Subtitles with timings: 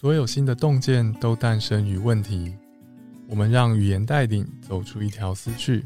[0.00, 2.54] 所有新的洞见都诞生于问题。
[3.28, 5.82] 我们让语言带领走出一条思绪。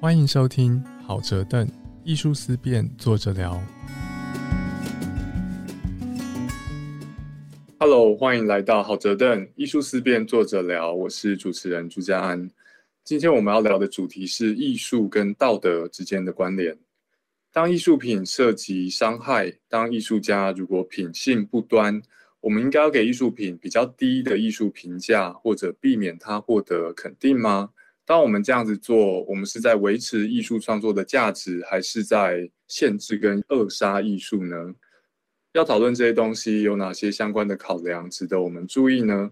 [0.00, 1.68] 欢迎收听好哲邓
[2.04, 3.60] 艺术思辨，作者聊。
[7.80, 10.94] Hello，欢迎来到好哲邓艺术思辨，作者聊。
[10.94, 12.48] 我是主持人朱家安。
[13.02, 16.78] 今天我们要聊的主题是艺术跟道德之间的关联。
[17.52, 22.00] 当艺术品涉及伤害，当艺术家如果品性不端。
[22.40, 27.70] 我们应该要给艺术品比较低的艺术评价，或者避免它获得肯定吗？
[28.04, 34.74] 当我们这样子做，我们是在维持艺术创作的价值，还是在限制跟扼杀艺术呢？
[35.52, 39.30] 要讨论这些东西，有哪些相关的考量值得我们注意呢？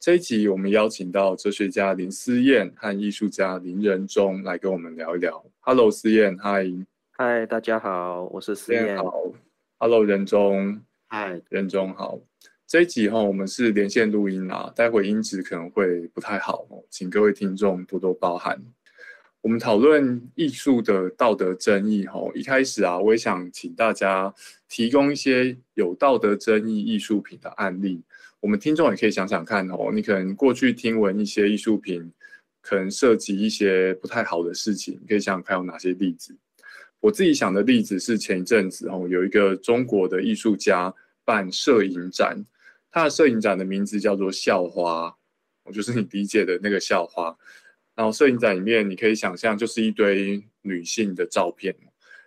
[0.00, 5.44] 这一集我们邀请到哲学家林思燕和艺术家林仁忠来跟我们聊一聊。
[5.60, 6.66] Hello，思燕，嗨，
[7.12, 8.96] 嗨，大家好，我是思燕。
[8.96, 9.32] 好
[9.78, 12.20] ，Hello，仁忠，嗨，仁忠好。
[12.68, 18.62] 这一集哈，我们是连线录音啊，待会音质可能会不太好哦，请各位听众多多包涵。
[19.40, 24.30] 我们讨论艺术的道德争议哈，一开始啊，我也想请大家
[24.68, 28.02] 提供一些有道德争议艺术品的案例，
[28.38, 32.12] 我们听众也可以想想看哦，你可能过去听闻一些艺术品
[32.60, 36.36] 可能涉及一些不太好的事情，可以想想看有哪些例子。
[37.00, 42.44] 我自己想的例子是前一阵子哦，有一个中国的艺术家办摄影展。
[42.90, 45.14] 他的摄影展的名字叫做“校花”，
[45.64, 47.36] 我就是你理解的那个校花。
[47.94, 51.74] 然后摄影展里面，你可以想象就是一堆女性的照片。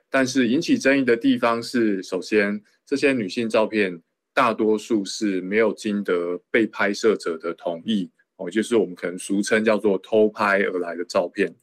[0.09, 4.01] 但是引起争议的地方是，首先这些女性照片
[4.33, 11.55] 大多数是没有经得被拍摄者的同意，哦，就是我们可能俗称叫做偷拍而来的照片。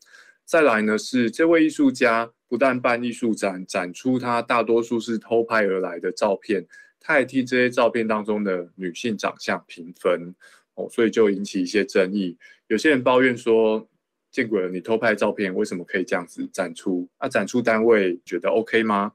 [0.47, 6.67] 再来呢，是这位艺术家不但办艺术展，展出他大多数是偷拍而来的照片。
[7.01, 10.35] 他也替这些照片当中的女性长相评分
[10.75, 12.37] 哦，所以就引起一些争议。
[12.67, 13.89] 有些人抱怨说
[14.31, 17.09] ：“见鬼了，你偷拍照片为什么可以这样子展出？
[17.17, 19.13] 啊，展出单位觉得 OK 吗？”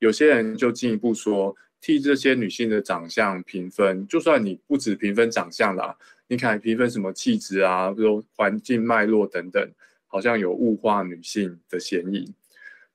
[0.00, 9.70] 有些人就进一步说：“替这些女性的长相评分，就算你不止评分长相啦，你看评分什么气质啊，比如环境脉络等等，
[10.06, 12.32] 好像有物化女性的嫌疑。”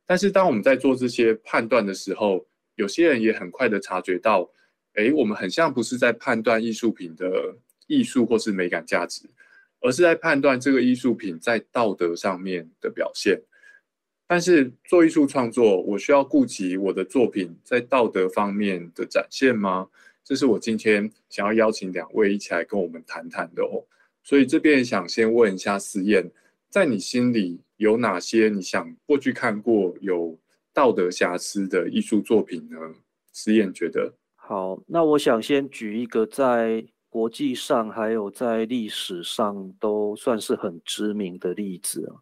[0.06, 4.50] 但是当我们在做这些判断的时候，有些人也很快的察觉到，
[4.94, 7.56] 哎，我们很像不是在判断艺术品的
[7.88, 9.30] 艺术或是美感价值，
[9.80, 13.40] 而是在判断这个艺术品在道德上面的表现。
[14.26, 19.88] 但是做艺术创作，我需要顾及我的作品在道德方面的展现吗？
[20.24, 23.86] 这是我今天想要邀请两位一起来跟我们谈谈的哦。
[24.24, 26.32] 所以这边想先问一下思燕，
[26.70, 30.38] 在你心里有哪些你想过去看过有？
[30.74, 32.78] 道德瑕疵的艺术作品呢？
[33.32, 42.14] 思燕觉得好，那我想先举一个在国际上还有在历史上都算是很知名的例子啊。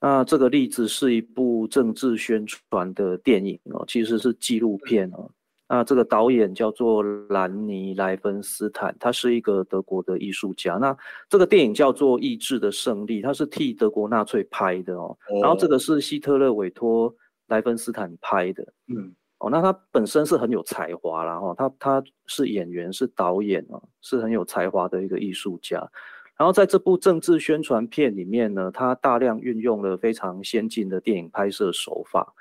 [0.00, 5.30] 那这个例子是一部政治宣传的电影哦，其实是纪录片哦。
[5.68, 10.74] 那这个导演叫做兰尼莱芬斯坦，他是一个德国的艺术家。
[10.74, 10.96] 那
[11.28, 15.16] 这个电影叫做《意志的胜利》，他是替德国纳粹拍的哦。
[15.40, 17.14] 然后这个是希特勒委托。
[17.48, 25.78] 莱芬斯坦拍的，嗯，哦，那他本身是很有才华啦，哈，他他是演员，是导演啊，是很有才华的一个艺术家。
[26.36, 32.34] 然后在这部政治宣传片里面呢，他大量运用了非常先进的电影拍摄手法，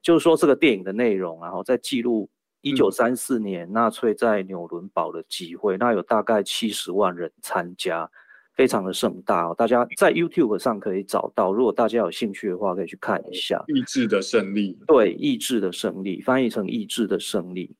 [0.00, 2.30] 就是说这个电影的内容，然后在记录
[2.60, 8.08] 一九三四年纳粹在纽伦堡的集会，那有大概七十万人参加。
[8.54, 11.52] 非常的盛大哦，大家在 YouTube 上可以找到。
[11.52, 13.62] 如果大家有兴趣的话，可以去看一下。
[13.68, 17.74] 意志的胜利，对，意志的胜利，翻译成意志的胜利。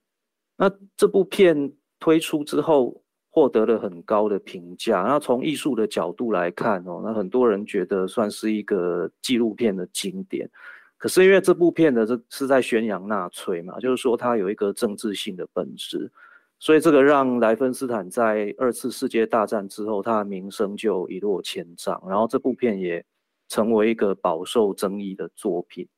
[0.56, 5.02] 那这部片推出之后，获得了很高的评价。
[5.02, 10.48] 那从艺术的角度来看哦，那很多人觉得算是一个纪录片的经典。
[10.96, 16.10] 可是因为这部片的这是在宣扬纳粹嘛，就是说它有一个政治性的本质。
[16.62, 22.00] 所以这个让莱芬斯坦在二次世界大战之后，他的名声就一落千丈。
[22.08, 23.04] 然后这部片也
[23.48, 25.88] 成为一个饱受争议的作品，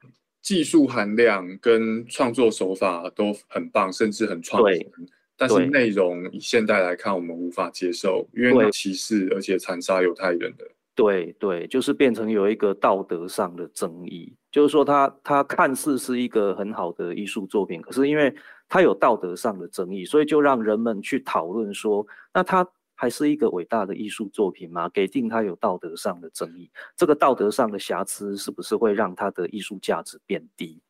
[0.41, 4.91] 技术含量跟创作手法都很棒，甚至很创新。
[5.37, 10.65] 但是内容以现代来看，我们无法接受，因为歧视而且残杀犹太人的。
[10.95, 18.35] 对对，就是变成有一个道德上的争议，就是说他他看似是一个很好的艺术作品，可是因为
[18.69, 24.89] 它有道德上的争议，所以就让人们去讨论说，那它还是一个伟大的艺术作品吗？
[24.89, 30.81] 给定它有道德上的争议，这个道德上的瑕疵是不是会让它的艺术价值变低？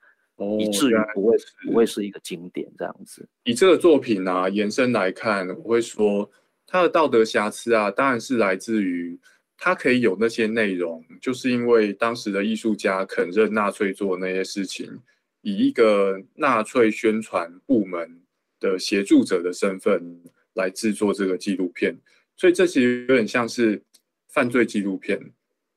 [0.58, 3.28] 以至于不会不会是一个经典这样子。
[3.44, 6.28] 以这个作品啊延伸来看，我会说
[6.66, 9.16] 它的道德瑕疵啊，当然是来自于
[9.56, 15.00] 它可以有那些内容，就是因为当时的艺术家肯认纳粹做那些事情，
[15.44, 18.18] 以一个纳粹宣传部门
[18.58, 20.18] 的协助者的身份
[20.54, 21.94] 来制作这个纪录片，
[22.34, 23.82] 所以这其实有点像是
[24.28, 25.20] 犯罪纪录片，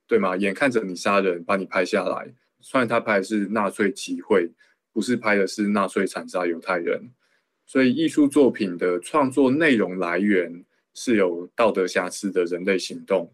[0.07, 0.37] 对吗？
[0.37, 2.33] 眼看着你杀人，把你拍下来。
[2.61, 4.49] 虽然他拍的是纳粹集会，
[4.93, 7.11] 不是拍的是纳粹残杀犹太人，
[7.65, 13.29] 所以艺术作品的创作内容来源是有道德瑕疵的人类行动。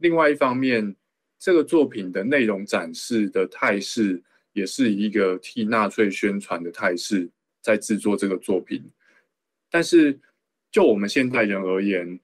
[0.00, 0.96] 另外一方面，
[1.38, 4.22] 这个作品的内容展示的态势
[4.54, 7.28] 也是以一个替纳粹宣传的态势，
[7.60, 8.82] 在制作这个作品。
[9.70, 10.18] 但是
[10.72, 12.18] 就我们现代人而言，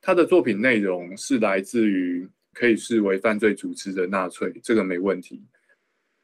[0.00, 5.42] 他的作品内容是来自于可以视为犯罪组织的纳粹，这个没问题。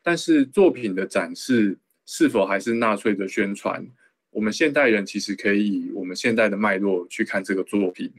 [0.02, 1.76] 但是作品的展示
[2.06, 3.87] 是否还是纳粹的宣传？
[4.31, 8.12] 我们现代人其实可以以我们现代的脉络去看这个作品，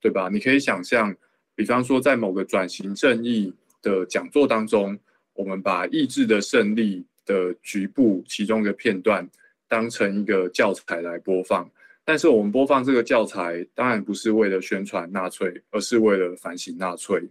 [0.00, 0.28] 对吧？
[0.28, 1.14] 你可以想象，
[1.54, 4.98] 比方说在某个转型正义的讲座当中，
[5.34, 9.28] 我们把意志的胜利的局部其中一个片段
[9.68, 11.68] 当成一个教材来播放，
[12.04, 17.22] 但是我们播放这个教材当然不是为了宣传纳粹，而是为了反省纳粹。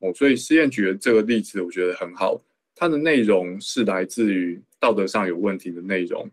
[0.00, 2.40] 哦，所以试验举的这个例子，我觉得很好。
[2.74, 6.28] 它的内容是来自于道德上有问题的内容，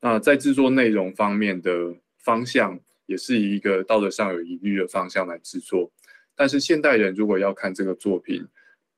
[0.00, 5.90] 那在制作内容方面的方向也是以一个道德上有疑虑的方向来制作。
[6.34, 8.46] 但是现代人如果要看这个作品，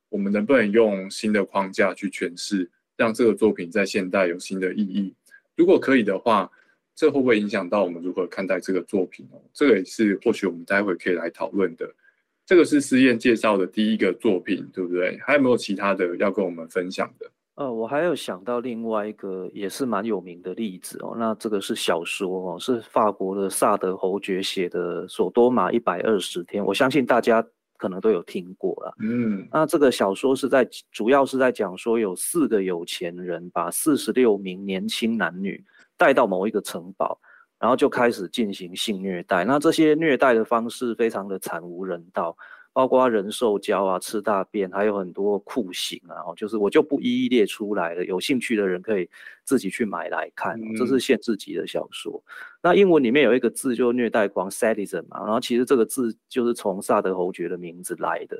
[0.08, 5.14] 我们能不能用新的框架去诠释，让这个作品在现代有新的意义？
[5.56, 6.50] 如果可以的话，
[6.94, 9.40] 这会不会影响到我们如何看待这个作品哦？
[9.52, 11.88] 这个也是或许我们待会可以来讨论的。
[12.44, 15.18] 这个是思燕介绍的第一个作品，对不对？
[15.20, 17.30] 还有没有其他的要跟我们分享的？
[17.56, 21.14] 呃，我还有想到另外一个也是蛮有名的例子哦。
[21.18, 27.44] 那这个是小说哦，是法国的萨德侯爵写的《索多玛一百二十天》，我相信大家
[27.78, 28.94] 可能都有听过了。
[29.00, 35.64] 嗯，那这个小说是在主要是在讲说有四个有钱人把四十六名年轻男女
[35.96, 37.18] 带到某一个城堡。
[37.60, 42.36] 然后就开始进行性虐待，那这些虐待的方式非常的惨无人道，
[42.78, 48.04] 包括人兽交啊、吃大便，还有很多酷刑啊，就是我就不一一列出来了。
[48.04, 49.10] 有兴趣的人可以
[49.42, 52.22] 自己去买来看，这是限制级的小说。
[52.62, 58.36] 那英文里面有一个字就虐待狂 sadism 嘛，然后其实这个字就是从萨德侯爵的名字来的。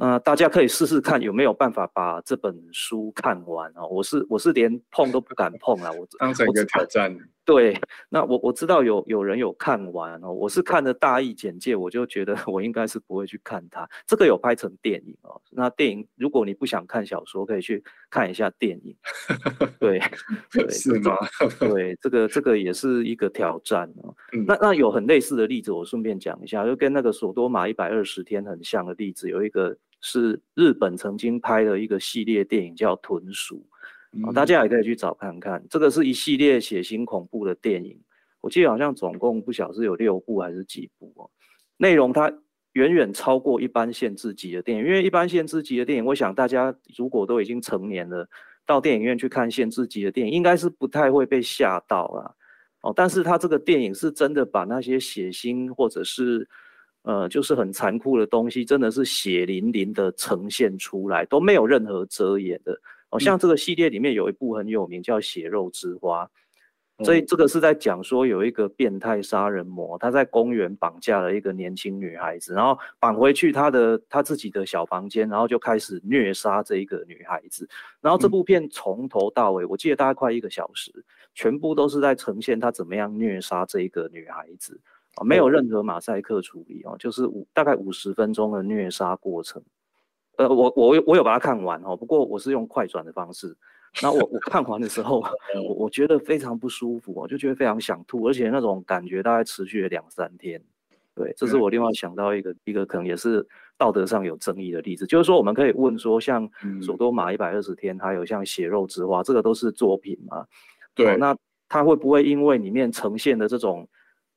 [0.00, 3.86] 那大家可以试试看有没有办法把这本书看完哦。
[3.86, 7.14] 我是我是连碰都不敢碰了，我 当成一个挑战。
[7.44, 7.76] 对，
[8.08, 13.86] 那我我知道有有人有看完哦，我是看的大意简介，我就觉得我应该是不会去看它。
[14.06, 18.96] 这个有拍成电影哦，那电影如果你不想看小说，可以去看一下电影。
[19.80, 20.00] 对，
[20.70, 21.16] 是吗？
[21.58, 24.14] 对，这个这个也是一个挑战哦。
[24.46, 33.56] 那那有很类似的例子，我顺便讲一下，就跟那个索多玛一百二十天很像的例子，有一个是日本曾经拍的一个系列电影叫《豚鼠》。
[34.32, 37.96] 大家也可以去找看看，这个是一系列血腥恐怖的电影，
[38.40, 41.30] 我记得好像总共不晓是有六部还是几部哦。
[41.76, 42.28] 内容它
[42.72, 48.28] 远远超过一般限制级的电影，因为一般限制级的电影，我想大家如果都已经成年了，
[48.66, 52.34] 到电影院去看限制级的电影，应该是不太会被吓到啦。
[52.82, 52.92] 哦。
[52.94, 56.48] 但是它这个电影是真的把那些血腥或者是
[57.02, 62.78] 呃就是很残酷的东西，真的是血淋淋的呈现出来，都没有任何遮掩的。
[63.10, 66.30] 哦，像这个系列里面有一部很有名，叫《血肉之花》，
[67.04, 77.68] 所以这个是在讲说有一个变态杀人魔，他在公园绑架了一个年轻女孩子，然后绑回去他的他自己的小房间，然后就开始虐杀这一个女孩子。
[78.00, 80.92] 然后这部片从头到尾，我记得大概快一个小时，
[81.34, 84.78] 全部都是在呈现他怎么样虐杀这一个女孩子
[85.16, 89.62] 啊，没有任何马赛克处理哦，就是五大概五十分钟的虐杀过程。
[90.36, 93.56] 呃，我我我有把它看完哦，不过我是用快转的方式。
[94.00, 95.20] 那我我看完的时候，
[95.66, 100.62] 我我觉得非常不舒服，我就觉得非常想吐，而且那种感觉大概持续了两三天。
[101.12, 103.44] 对，这是我另外想到一个一个可能也是
[103.76, 106.48] 道德上有争议的例子，就是说我们可以问说，像
[106.82, 110.46] 《索多玛一百二十天》，还有像《血肉之花》，这个都是作品嘛？
[110.94, 111.36] 对，那
[111.68, 113.86] 它会不会因为里面呈现的这种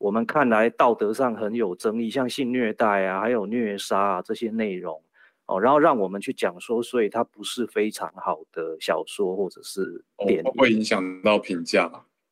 [0.03, 5.01] 我们看来道德上很有争议，像性虐待啊，还有虐杀啊这些内容？
[5.45, 11.89] 哦，然后让我们去讲说，所以它不是非常好的小说或者是电影，会影响到评价。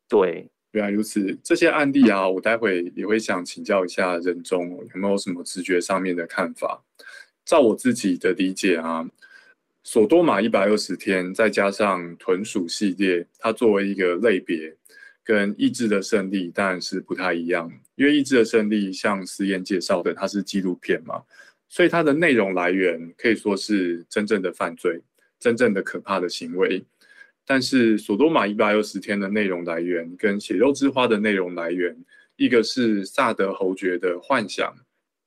[0.09, 1.33] 对，原来如此。
[1.41, 6.83] 这些案例啊，我待会也会想请教一下任中有没有什么直觉上面的看法。
[7.45, 9.07] 照我自己的理解啊，
[9.85, 14.75] 索多玛一百二十天，再加上豚鼠系列，它作为一个类别，
[15.23, 17.71] 跟意志的胜利当然是不太一样。
[17.95, 21.21] 因为意志的胜利，像思燕介绍的，它是纪录片嘛，
[21.69, 25.01] 所以它的内容来源可以说是真正的犯罪，
[25.39, 26.83] 真正的可怕的行为。
[27.45, 31.95] 但是索多玛一百二十天的内容来源，跟血肉之花的内容来源，
[32.37, 34.73] 一个是萨德侯爵的幻想。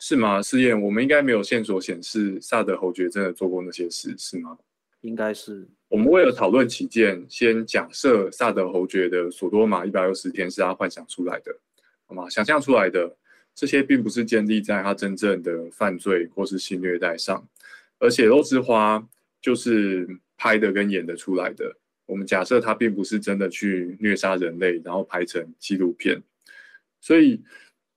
[0.00, 0.42] 是吗？
[0.42, 4.58] 试验我们应该没有线索显示萨德侯爵真的做过那些事，是吗？
[5.00, 5.66] 应该是。
[5.94, 11.56] 我们为了讨论起见，先假设萨德侯爵的索多玛一百二十天是他幻想出来的，
[12.06, 12.28] 好吗？
[12.28, 13.16] 想象出来的
[13.54, 17.48] 这些并不是建立在他真正的犯罪或是性虐待上，
[18.00, 18.98] 而且《肉之花》
[19.40, 20.04] 就是
[20.36, 21.76] 拍的跟演的出来的。
[22.06, 26.20] 我们假设他并不是真的去虐杀人类，然后拍成纪录片，
[27.00, 27.40] 所以。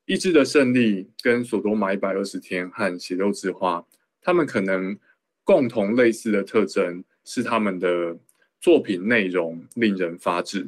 [0.06, 3.86] 意志的胜利跟索多玛一百二十天和血肉之花，
[4.22, 4.98] 他们可能
[5.44, 8.18] 共同类似的特征是他们的
[8.62, 10.66] 作品内容令人发指，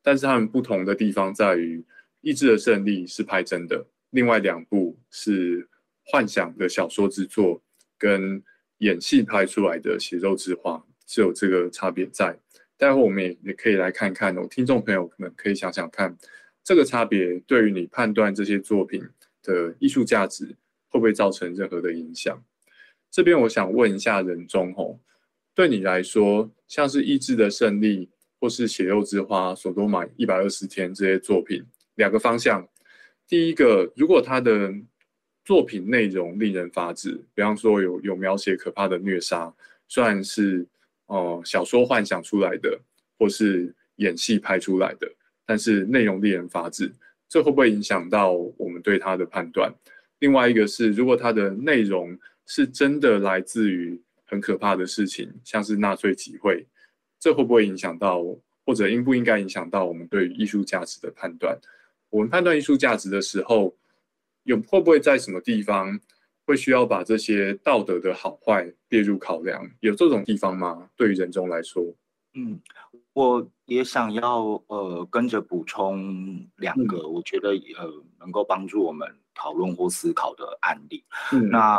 [0.00, 1.84] 但是他们不同的地方在于，
[2.22, 5.68] 意志的胜利是拍真的，另外两部是
[6.06, 7.60] 幻想的小说之作，
[7.98, 8.42] 跟
[8.78, 12.34] 演戏拍出来的血肉之花是有这个差别在。
[12.78, 16.16] 待会我们也也可以来看看哦，听众朋友们可以想想看。
[16.64, 19.02] 这个差别对于你判断这些作品
[19.42, 20.46] 的艺术价值
[20.88, 22.42] 会不会造成任何的影响？
[23.10, 25.00] 这边我想问一下任中吼，
[25.58, 28.06] 对你来说，像是《意志的胜利》
[28.38, 31.60] 或是《血肉之花》、《索多玛一百二十天》这些作品，
[31.96, 32.64] 两个方向。
[33.26, 34.72] 第一个，如果他的
[35.44, 39.52] 作品内容令人发指，比方说有有描写可怕的虐杀，
[39.88, 40.64] 虽然是
[41.06, 42.80] 哦小说幻想出来的，
[43.18, 45.10] 或是演戏拍出来的。
[45.44, 46.88] 但是内容令人发指，
[47.28, 49.74] 这会不会影响到我们对他的判断？
[50.20, 56.64] 另外一个是，如果他的内容是真的来自于很可怕的事情，像是纳粹集会，
[57.18, 58.22] 这会不会影响到，
[58.64, 61.58] 或者应不应该影响到我们对艺术价值的判断？
[62.10, 63.74] 我们判断艺术价值的时候，
[64.44, 65.98] 有会不会在什么地方
[66.46, 69.68] 会需要把这些道德的好坏列入考量？
[69.80, 70.88] 有这种地方吗？
[70.94, 71.82] 对于人中来说，
[72.34, 72.60] 嗯。
[73.14, 81.02] 我也想要呃跟着补充两个，我觉得呃能够帮助我们讨论或思考的案例。
[81.50, 81.76] 那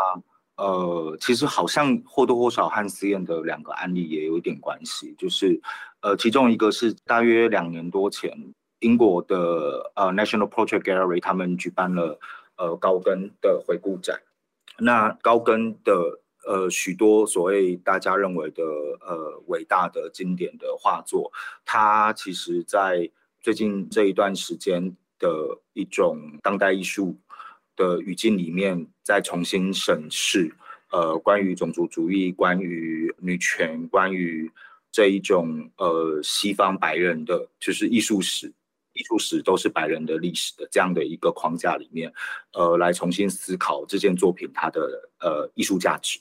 [0.59, 5.59] 呃其实好像或多或少和实验的两个案例也有一点关系，就是
[6.01, 8.31] 呃其中一个是大约两年多前，
[8.79, 12.19] 英国的呃 National Portrait Gallery 他们举办了
[12.57, 14.21] 呃高更的回顾展，
[14.77, 16.19] 那高更的。
[16.47, 18.63] 呃，许多所谓大家认为的
[19.01, 21.31] 呃伟大的经典的画作，
[21.65, 23.11] 它其实在
[23.41, 25.27] 最近这一段时间的
[25.73, 27.15] 一种当代艺术
[27.79, 30.53] 的语境里面，再重新审视
[30.91, 34.51] 呃关于种族主义、关于女权、关于
[34.91, 38.51] 这一种呃西方白人的，就是艺术史。
[38.93, 42.11] 艺术史都是白人的历史的这样的一个框架里面，
[42.51, 44.81] 呃，来重新思考这件作品它的
[45.21, 46.19] 呃艺术价值，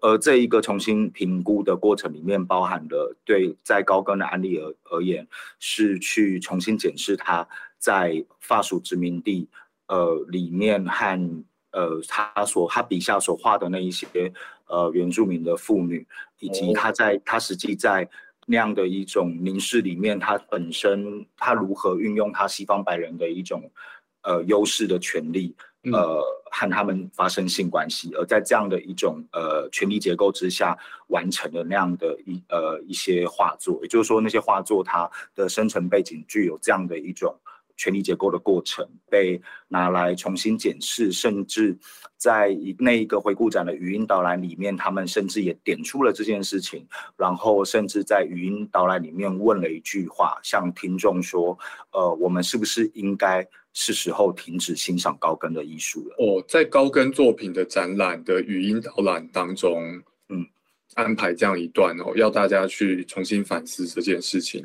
[0.00, 5.26] 而这一个重新评估的过程里面，包含了对在高更的案例而而言，
[5.58, 7.46] 是去重新检视他
[7.78, 9.46] 在法属殖民地
[9.88, 14.06] 呃里面和呃他所他笔下所画的那一些
[14.66, 16.06] 呃原住民的妇女，
[16.40, 18.08] 以及他在他实际在。
[18.46, 23.70] 那样的一种凝视里面，他本身他如何运用他西方白人的一种
[24.20, 25.56] 呃优势的权利，
[25.90, 30.76] 呃和他们发生性关系，而在这样的一种呃权力结构之下
[31.06, 37.34] 完成的那样的一呃一些画作，也就是说那些画作它的生成背景具有这样的一种。
[37.76, 41.76] 权力结构的过程被拿来重新检视，甚至
[42.16, 51.58] 在那一个回顾展的语音导览里面，他们甚至也点出了这件事情，然后甚至在语音导览里面问了一句话，向听众说
[51.92, 59.82] ：“呃，我们是不是应该是时候停止欣赏高更的艺术了？”哦，在高更作品的展览的语音导览当中，
[60.28, 60.46] 嗯，
[60.94, 64.64] 安排这样一段哦，要大家去重新反思这件事情。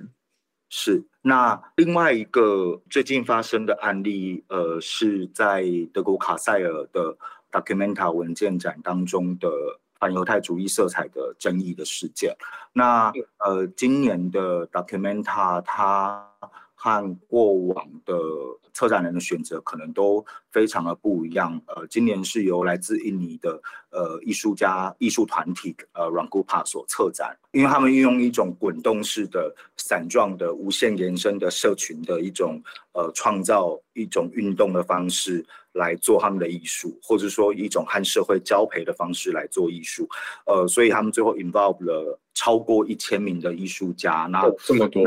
[0.69, 7.17] 是，那另外一个最近发生的案例，呃，是在德国卡塞尔的
[7.51, 9.49] Documenta 文件展当中的
[9.99, 12.35] 反犹太主义色彩的争议的事件。
[12.71, 16.23] 那呃，今年的 Documenta 它
[16.75, 18.13] 和过往的
[18.73, 21.59] 策展人的选择可能都非常的不一样。
[21.67, 23.61] 呃，今年是由来自印尼的
[23.91, 32.61] 呃艺术家、艺术团体呃 Rangupa 所策展，因为他们运用一种滚动式的、散状的、无限延伸的社群的一种
[32.93, 40.07] 呃创造一种运动的方式来做他们的艺术，或者说一种和社会交配的方式来做艺术。
[40.45, 44.27] 呃，所以他们最后 involve 了超过一千名的艺术家。
[44.31, 45.03] 那这么多。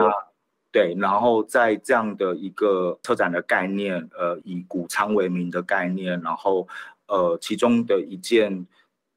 [0.72, 6.66] 对，然后在这样的一个车展的概念，呃，以谷仓为名的概念，然后，
[7.08, 8.66] 呃，其中的一件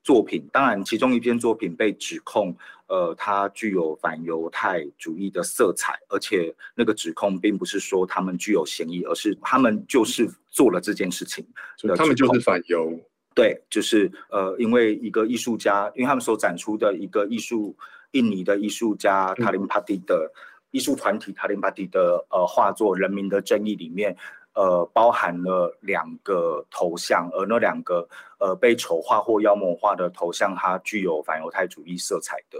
[0.03, 2.53] 作品，当然，其中一篇作品被指控，
[2.87, 11.47] 呃，它具有反犹太主义的色彩，而且那个指控并不是说他们具有嫌疑，而是他们就是做了这件事情，
[11.95, 12.99] 他们就是反犹。
[13.33, 17.73] 对，就是呃，因为一个艺术家，因为他们所展出的一个艺术，
[18.11, 20.29] 印尼的艺术家塔林帕蒂的。
[20.75, 24.13] 艺术团体塔林巴蒂的呃画作《人民的正义》里面，
[24.55, 28.05] 呃包含了两个头像，而那两个
[28.39, 32.59] 呃被丑化或妖魔化的头像，它具有反犹太主义色彩的。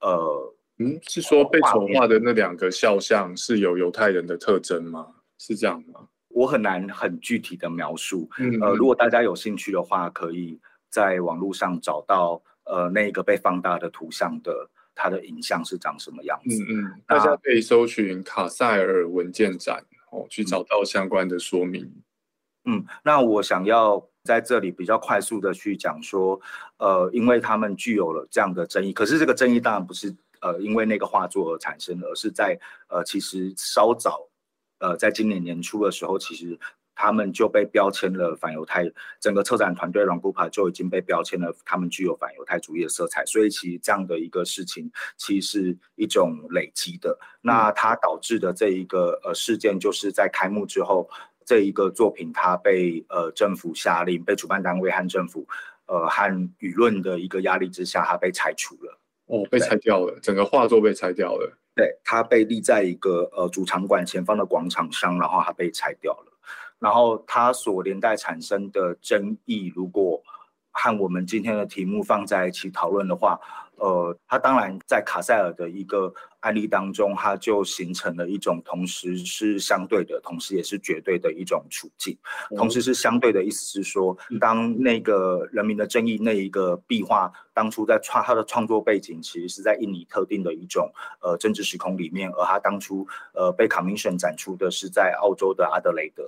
[0.00, 5.06] 呃，嗯，是说被丑化的那两个肖像是有犹太人的特征吗？
[5.38, 6.08] 是这样吗？
[6.30, 8.28] 我很难很具体的描述。
[8.60, 10.58] 呃，如果大家有兴趣的话，可以
[10.90, 14.68] 在网络上找到呃那个被放大的图像的。
[14.94, 16.62] 它的影像是长什么样子？
[16.68, 21.90] 嗯嗯，大家可以搜寻卡塞尔文件展哦，去找到相关的说明。
[22.64, 26.40] 嗯，那我想要在这里比较快速的去讲说，
[26.78, 32.58] 呃，因为他们具有了这样的争议，可是这个争议当然不是呃因为那个画作而产生的，而是在
[32.88, 34.28] 呃其实稍早，
[34.78, 36.58] 呃在今年年初的时候，其实。
[36.94, 38.84] 他们就被标签了反犹太，
[39.20, 43.24] 整个策展团队 u p a 就已经被标签了，他们具有反犹太主义的色彩。
[43.26, 47.18] 所以其实这样的一个事情，其实是一种累积的。
[47.40, 51.08] 那它导致的这一个呃事件，就是在开幕之后，
[51.44, 55.46] 这一个作品它被呃政府下令，被主办单位和政府
[55.86, 58.98] 呃和舆论的一个压力之下，它被拆除了。
[59.26, 61.58] 哦，被拆掉了，整个画作被拆掉了。
[61.74, 66.31] 对，它被立在一个呃主场馆前方的广场上，然后它被拆掉了。
[66.82, 70.20] 然后它所连带产生的争议，如果
[70.72, 73.38] 和我们今天的题目放在一起讨论的话，
[73.76, 82.16] 呃，它当然在卡塞尔的一个案例当中，它就形成了一种同时是相对的，同时也是绝对的一种处境。
[82.56, 90.90] 同时是相对的意思是说，当那个人民的正义那一个壁画当初在创它的创作背景，其实是在印尼特定的一种
[91.20, 96.24] 呃政治时空里面，而它当初呃被 commission 展出的是在澳洲的阿德雷德。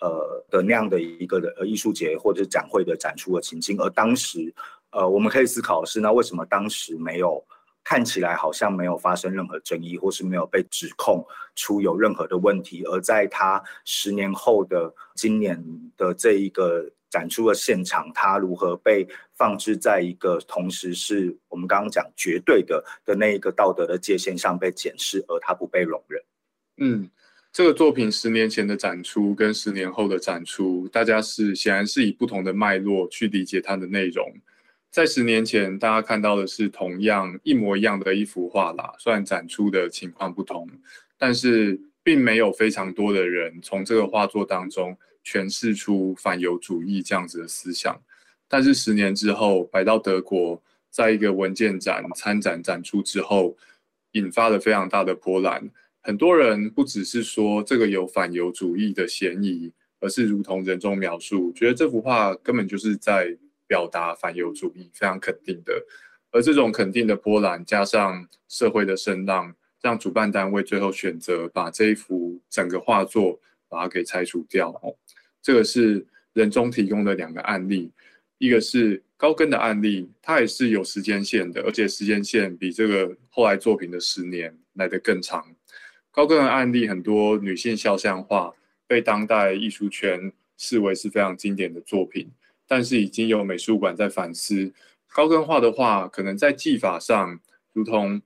[0.00, 4.54] 呃的那样的一个的呃艺术节或者是展会的展出的情境，而当时，
[4.90, 7.44] 呃，我们可以思考的是，那为什么当时没有
[7.84, 15.62] 看起来好像没有发生任何争议，或是没有被指控出有任何的问题，而在他十年后的今年
[15.96, 26.22] 的这一个展出的现场，他如何被放置在一个同时是我们刚刚讲绝对的的那一个道德的界限上被检视，而他不被容忍？
[26.76, 27.10] 嗯。
[27.50, 34.32] 这个作品十年前的展出跟十年后的展出，大家是显然是以不同的脉络去理解它的内容。
[34.90, 40.68] 在十年前，大家看到的是同样一模一样的一幅画啦，虽然展出的情况不同，
[41.18, 48.00] 但是并没有非常多的人从这个画作当中诠释出反犹主义这样子的思想。
[48.46, 53.56] 但是十年之后，摆到德国，在一个文件展参展展出之后，
[54.12, 55.68] 引发了非常大的波澜。
[56.02, 65.72] 很多人不只是说这个有反犹主义的嫌疑，而是如同人中描述，觉得这幅画根本就是在表达反犹主义，非常肯定的。
[66.30, 74.70] 而这种肯定的波澜，加上社会的声浪，让主办单位最后选择把这一幅整个画作把它给拆除掉。
[74.82, 74.94] 哦，
[75.42, 77.90] 这个是人中提供的两个案例，
[78.38, 85.44] 一个是高更的案例，它也是有时间线的，而且时间线比这个后来作品的十年来得更长。
[86.18, 88.52] 高更的案例，很多女性肖像画
[88.88, 92.28] 被当代艺术圈视为是非常经典的作品，
[92.66, 94.72] 但是已经有美术馆在反思，
[95.14, 97.38] 高更画的画可能在技法上，
[97.72, 98.20] 如同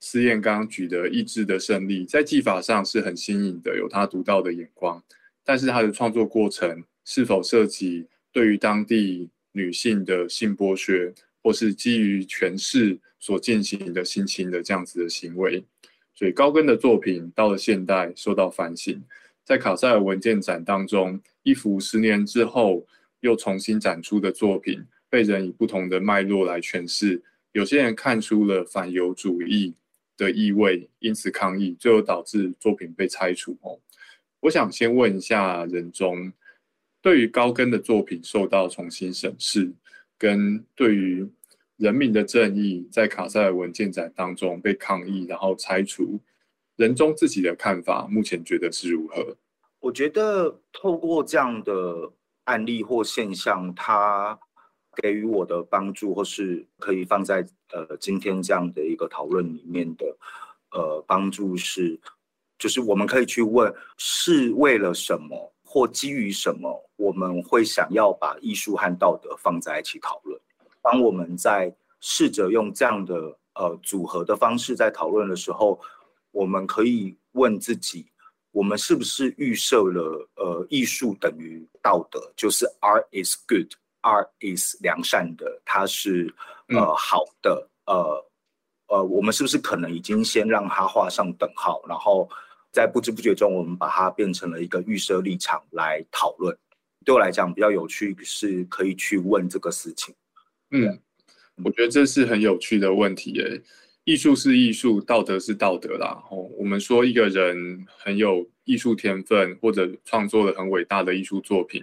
[0.00, 5.04] 思燕刚刚举的意志的胜利，在技法上是很新颖的，有他独到的眼光，
[5.44, 15.62] 但是他的创作过程是否涉及对于当地女性的性剥削，或是基于权势所进行的性侵的这样子的行为？
[16.14, 19.02] 所以高更的作品到了现代受到反省，
[19.44, 22.86] 在卡塞尔文件展当中，一幅十年之后
[23.20, 27.22] 又重新展出的作品，被人以不同的脉络来诠释。
[27.52, 29.74] 有些人看出了反犹主义，
[30.16, 33.56] 的意味，因此抗议，最后导致作品被拆除。
[33.62, 33.78] 哦，
[34.40, 36.32] 我想先问一下任中，
[37.02, 39.72] 对于高更的作品受到重新审视，
[40.16, 41.26] 跟对于
[41.76, 46.20] 人民的正义在卡塞尔文件展当中被抗议然后拆除，
[46.76, 49.36] 人中自己的看法，目前觉得是如何？
[49.80, 52.12] 我觉得透过这样的
[52.44, 54.38] 案例或现象，它
[55.02, 60.06] 给予我的帮助，或是可以放在呃今天这样的一个讨论里面的
[60.70, 61.98] 呃帮助是，
[62.56, 70.40] 就是我们可以去问是为了什么或基于什么，我们会想要把艺术和道德放在一起讨论。
[70.84, 73.14] 当我们在试着用这样的
[73.54, 75.80] 呃组合的方式在讨论的时候，
[76.30, 78.06] 我们可以问自己。
[78.52, 86.32] 我们是不是预设了呃艺术等于道德，就是 art is good，art is 良善的，它是
[86.68, 88.24] 呃好的，呃
[88.86, 92.28] 呃，我们是不是可能已经先让它画上等号，然后
[92.70, 96.56] 在不知不觉中，我们把它变成了一个预设立场来讨论？
[97.04, 100.14] 对我来讲比较有趣，是可以去问这个事情。
[100.70, 100.98] 嗯，
[101.64, 103.62] 我觉得这是很有趣的问题诶。
[104.04, 106.22] 艺术是艺术，道德是道德啦。
[106.30, 111.82] 哦，我们说一个人很有艺术天分，或者创作了很伟大的艺术作品，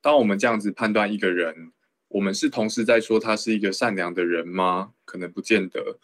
[0.00, 1.70] 当我们这样子判断一个人，
[2.08, 4.92] 我们是同时在说他是一个善良的人吗？
[5.04, 5.98] 可能不见得。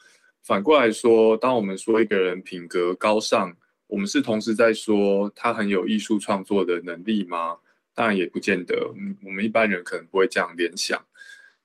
[0.44, 3.56] 反过来说，当我们说一个人品格高尚，
[3.88, 7.56] 我们是同时在说他很有艺术创作的能力吗？
[7.92, 8.92] 当然也不见得。
[8.96, 11.04] 嗯，我们一般人可能不会这样联想。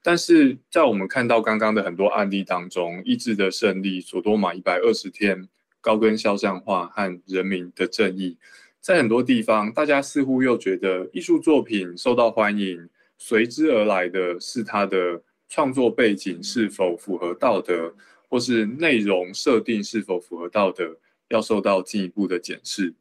[0.04, 5.48] 但是在我们看到刚刚的很多案例当中，意志的胜利、索多玛一百二十天、
[5.80, 8.36] 高跟肖像画和人民的正义，
[8.80, 17.94] 在很多地方，大家似乎又觉得艺术作品受到欢迎，随之而来的是它的创作背景是否符合道德，
[18.28, 20.98] 或是内容设定是否符合道德，
[21.30, 22.92] 要受到进一步的检视。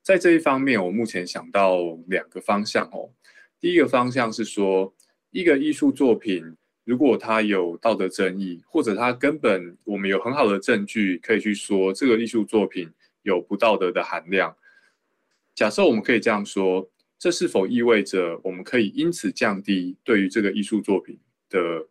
[0.00, 3.10] 在这一方面，我目前想到两个方向哦。
[3.58, 4.94] 第一个方向是说。
[5.30, 12.88] 一个艺术作品，如果它有道德争议，或者它根本我们有很好的证据可以去说这个艺术作品
[13.22, 14.56] 有不道德的含量，
[15.54, 21.18] 假设我们可以这样说，这是否意味着我们可以因此降低对于这个艺术作品
[21.50, 21.86] 的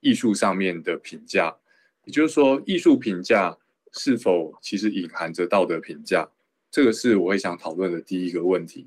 [0.00, 1.56] 艺术上面的评价？
[2.04, 3.56] 也就是说，艺术评价
[3.94, 6.28] 是否其实隐含着道德评价？
[6.70, 8.86] 这个是我会想讨论的第一个问题。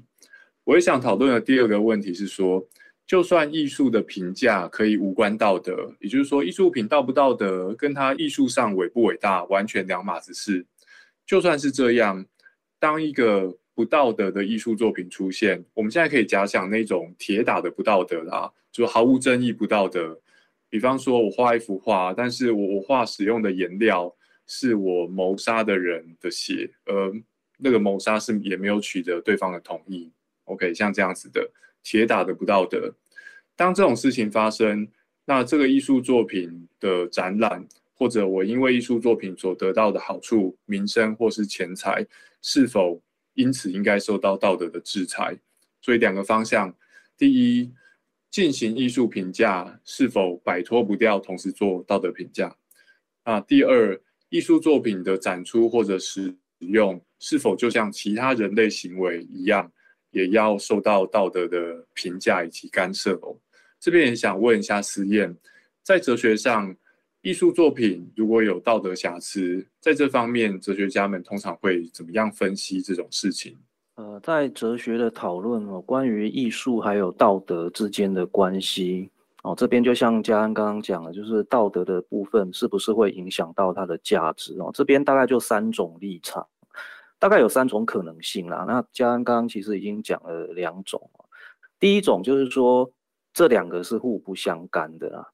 [0.64, 2.66] 我也想讨论的第二个问题是说。
[3.08, 10.66] 就算艺术的评价可以无关道德，也就是说，艺术品道不道德，跟它艺术上伟不伟大完全两码子事。
[11.26, 12.26] 就算是这样，
[12.78, 20.20] 当一个不道德的艺术作品出现，我们现在可以假想那种铁打的不道德啦，就毫无争议不道德。
[20.70, 24.14] 比方说，我画一幅画，但是我我画使用的颜料
[24.48, 27.14] 是我谋杀的人的血，而
[27.58, 30.12] 那个谋杀是也没有取得对方的同意。
[30.44, 31.50] OK，像这样子的。
[31.90, 32.94] 铁打的不道德。
[33.56, 34.86] 当这种事情发生，
[35.24, 42.06] 那这个艺术作品的展览，或者我因为艺术作品所得到的好处、名声或是钱财，
[42.42, 43.02] 是否
[43.36, 45.40] 因此应该受到道德的制裁？
[45.82, 46.76] 所以两个方向：
[47.18, 47.72] 第一，
[48.30, 52.54] 进行艺术评价是否摆脱不掉同时做道德评价？
[53.24, 53.98] 啊，第二，
[54.28, 59.72] 艺术作品的展出或者使用是否就像其他人类行为一样？
[60.18, 63.38] 也要受到道德的评价以及干涉哦。
[63.80, 65.38] 这边也想问一下思燕，
[65.84, 66.76] 在哲学上，
[67.22, 73.56] 艺术作品如果有道德瑕疵，在这方面，哲学家们通常会怎么样分析这种事情？
[73.96, 79.10] 呃，在哲学的讨论哦，关于艺术还有道德之间的关系
[79.44, 84.72] 哦，这边就像嘉恩刚刚讲的，就是道德的部分是不是会影响到它的价值哦？
[84.74, 86.46] 这边大概就三种立场。
[87.20, 88.66] 大概有三种可能性啦。
[88.68, 91.10] 那嘉恩刚刚其实已经讲了两种
[91.80, 92.92] 第一种就是说，
[93.34, 95.30] 这两个是互不相干的啦，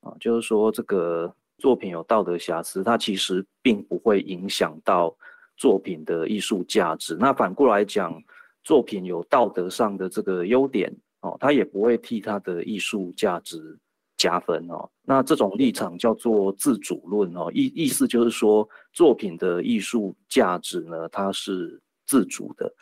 [0.00, 5.16] 啊，就是说这个作品有道德瑕疵，它其实并不会影响到
[5.56, 7.16] 作品的艺术价值。
[7.18, 8.22] 那反过来讲，
[8.62, 13.78] 作品有道德上的这个优点哦，它也不会替它的艺术价值。
[14.16, 22.72] 加分哦，那这种立场叫做自主论哦，意意思就是说作品的艺术价值呢，它是自主的，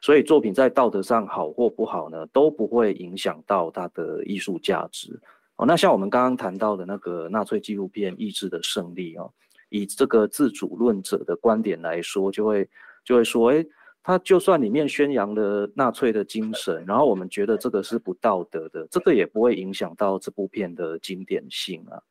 [0.00, 5.20] 所以作品在道德上好或不好呢，都不会影响到它的艺术价值
[5.56, 5.64] 哦。
[5.64, 9.32] 那像我们刚刚谈到的那个纳粹纪录片《意志的胜利》哦，
[9.68, 12.68] 以这个自主论者的观点来说，就会
[13.04, 13.64] 就会说，哎。
[14.06, 22.02] 他就算里面宣扬了纳粹的精神，然后我们觉得这个是不道德的，这个也不会影响到这部片的经典性啊。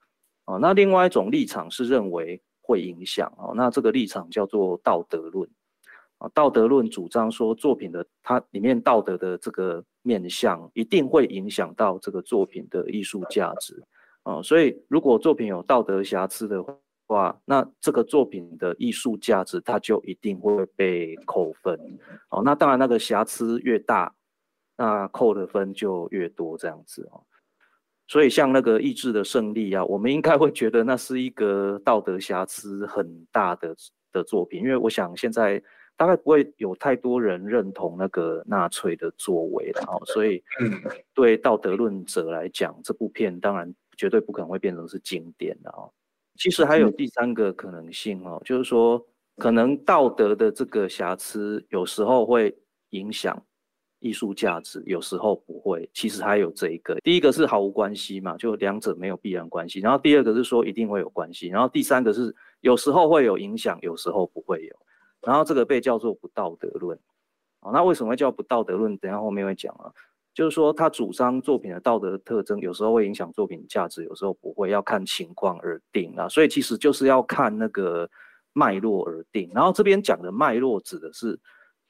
[0.46, 3.54] 哦，那另外一种立场是认为会影响哦。
[3.56, 5.48] 那这个立场叫做道德论
[6.18, 13.80] 啊，道德论主张说作品的它里面道德的这个面向一定会影响到这个作品的艺术价值
[14.24, 14.42] 啊。
[14.42, 16.66] 所以如果作品有道德瑕疵的
[17.08, 21.80] 话，那这个作品的艺术价值它就一定会被扣分
[22.30, 22.42] 哦。
[22.44, 24.14] 那当然那个瑕疵越大，
[24.78, 27.24] 那扣的分就越多这样子哦。
[28.08, 33.76] 所以像那个意志的胜利啊，我们应该会觉得那是一个道德瑕疵很大的
[34.12, 35.62] 的作品，因为我想现在
[35.96, 40.44] 大概不会有太多人认同那个纳粹的作为了哦，所以
[41.14, 45.92] 对道德论者来讲，这部片当然绝对不可能会变成是经典的哦。
[46.36, 49.06] 其实还有第三个可能性哦，就是说
[49.38, 52.56] 可能道德的这个瑕疵有时候会
[52.90, 53.42] 影响。
[54.06, 59.80] 艺术价值有时候不会，其实还有这一个，第一个是毫无关系嘛，就两者没有必然关系。
[59.80, 64.76] 然后第二个是说一定会有关系，然后第三个是有时候会有影响，有时候不会有。
[65.22, 67.00] 然后这个被叫做不道德论。
[67.62, 68.98] 哦，那为什么会叫不道德论？
[68.98, 69.90] 等下后面会讲啊，
[70.34, 76.28] 就是说他主张作品的道德特征有时候会影响作品价值，有时候不会，要看情况而定啊。
[76.28, 78.10] 所以其实就是要看那个
[78.54, 79.50] 脉络而定。
[79.54, 81.40] 然后这边讲的脉络指的是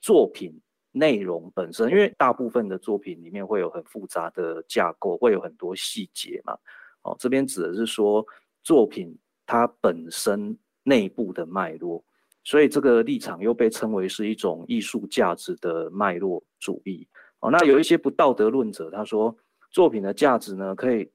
[0.02, 0.60] 作品。
[0.96, 6.56] 内容本身，因为大部分的作品里面会有很复杂的架构，会有很多细节嘛。
[7.02, 8.24] 哦，这边指的是说
[8.62, 12.06] 作品它本身内部的脉络，
[12.44, 17.08] 所以这个立场又被称为是一种艺术价值的脉络主义。
[17.44, 19.36] 哦，那有一些不道德论者，他说
[19.70, 21.12] 作品的价值呢，可以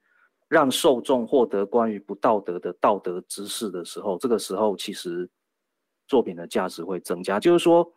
[0.48, 5.28] 让受众获得关于不道德的道德知识的时候，这个时候其实
[6.06, 7.90] 作品的价值会增加，就是说。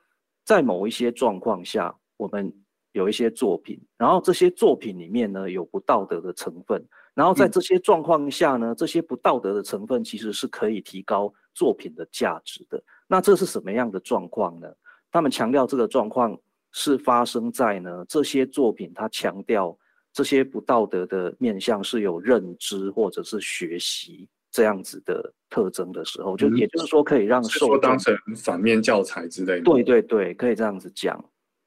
[0.44, 2.52] 在某一些状况下，我们
[2.94, 12.84] 有一些作品，然后这些作品里面呢有不道德的成分，然后在这些状况下呢，这些不道德的成分其实是可以提高作品的价值的。
[13.08, 14.67] 那这是什么样的状况呢？
[15.12, 16.36] 他们强调这个状况
[16.72, 19.78] 是发生在呢这些作品，它强调
[20.14, 24.28] 这些不道德的面向是有认知或者是学习。
[24.54, 29.62] 这样子的特征的时候，就也就是说，可以让受当成反面教材之类的。
[29.62, 31.18] 对对对，可以这样子讲，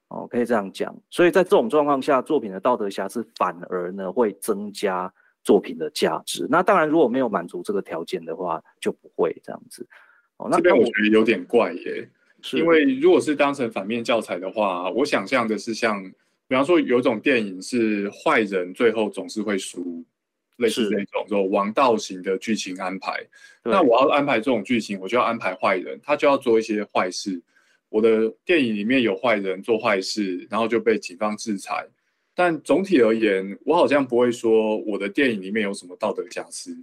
[0.09, 0.95] 哦，可以这样讲。
[1.09, 5.11] 所以在这种状况下，作品的道德瑕疵反而呢会增加
[5.43, 6.45] 作品的价值。
[6.47, 9.83] 那当然，如果没有满足这个条件的话，就不会这样子。
[10.37, 12.07] 哦，那边我觉得有点怪耶，
[12.53, 16.03] 因为如果是当成反面教材的话，我想象的是像，
[16.47, 20.03] 比方说有种电影是坏人最后总是会输。
[20.57, 23.21] 类似这种就王道型的剧情安排，
[23.61, 27.41] 那我要安排这种剧情，我就要安排坏人，他就要做一些坏事。
[27.89, 31.85] 我的电影里面有坏人做坏事，然后就被警方制裁。
[32.33, 36.73] 但总体而言，我好像不会说我的电影里面有什么道德瑕疵。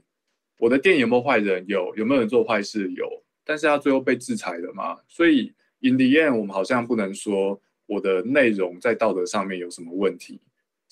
[0.59, 1.65] 我的电影有没有坏人？
[1.67, 2.91] 有，有没有人做坏事？
[2.93, 3.09] 有，
[3.45, 4.99] 但是他最后被制裁了嘛？
[5.09, 10.41] 所以 in the end，我们好像不能说我的内容在道德上面有什么问题。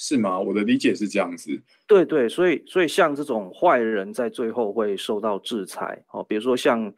[0.03, 0.41] 是吗？
[0.41, 1.61] 我的理解是这样子。
[1.87, 6.91] 对对，所以所以像这种坏人在最后会受到制裁哦，比如说像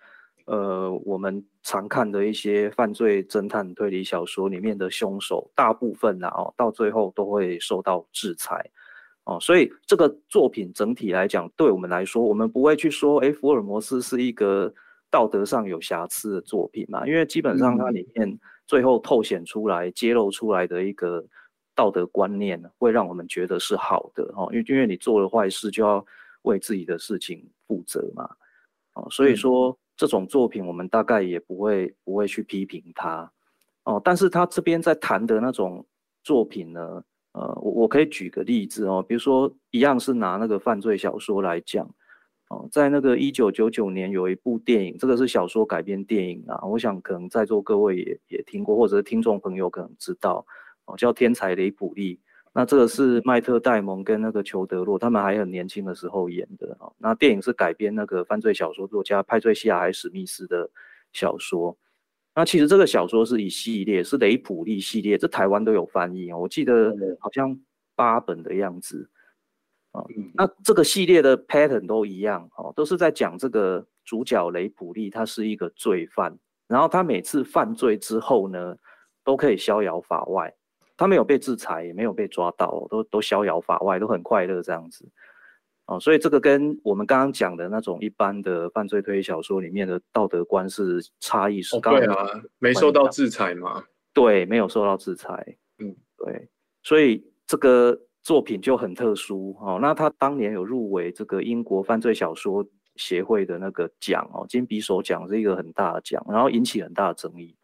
[0.45, 8.65] 呃我们常看的一些犯罪侦探推理小说里面的凶手，大部分呢哦到最后都会受到制裁
[9.25, 14.73] 哦，所以这个作品整体来讲，对我们来说，我们不会去说哎福尔摩斯是一个
[15.13, 21.25] 道德上有瑕疵的作品嘛，因为基本上它里面最后透显出来、揭露出来的一个。
[21.75, 26.05] 道德观念会让我们觉得是好的哦，因为因为你做了坏事就要
[26.43, 28.29] 为自己的事情负责嘛，
[28.93, 33.33] 哦，所以说这种作品我们大概也不会不会去批评它
[33.85, 35.83] 哦，但是他这边在谈的那种
[36.23, 41.89] 作品呢，呃，我我可以举个例子哦，比如说一样是拿那个犯罪小说来讲
[42.53, 50.45] 哦，在那个一九九九年有一部电影，这个是小说改编电影啊，我想可能在座各位也也听过，或者是听众朋友可能知道。
[50.85, 52.19] 哦，叫天才雷普利，
[52.53, 56.93] 那这个是迈特戴蒙跟那个裘德洛，他们还很年轻的时候演的哦。
[56.99, 60.69] 那电影是改编那个犯罪小说作家派翠西亚海史密斯的
[61.13, 61.75] 小说。
[62.35, 66.39] 那其实这个小说是一系列，是雷普利系列，这台湾都有翻译哦。
[66.39, 67.57] 我记得好像
[67.95, 69.09] 八本的样子
[69.93, 70.05] 啊。
[70.35, 78.77] 那这个系列的 pattern 都一样哦，都是在讲这个主角雷普利，他是一个罪犯，然后他每次犯罪之后呢，
[79.25, 80.55] 都可以逍遥法外。
[80.95, 85.09] 他没有被制裁，也没有被抓到，都都逍遥法外，都很快乐这样子，
[85.87, 91.81] 哦，所以这个跟我们刚刚讲的那种一般的犯罪推理小说里面的道德观是差异是。
[91.81, 92.15] 对啊，
[92.59, 93.83] 没受到制裁吗？
[94.13, 95.57] 对，没有受到制裁。
[95.79, 96.49] 嗯，对，
[96.85, 99.79] 所以这个作品就很特殊哦。
[99.81, 102.65] 那他当年有入围这个英国犯罪小说
[102.97, 107.57] 协会的那个奖哦，金匕首奖是一个很大的奖，然后引起很大的争议，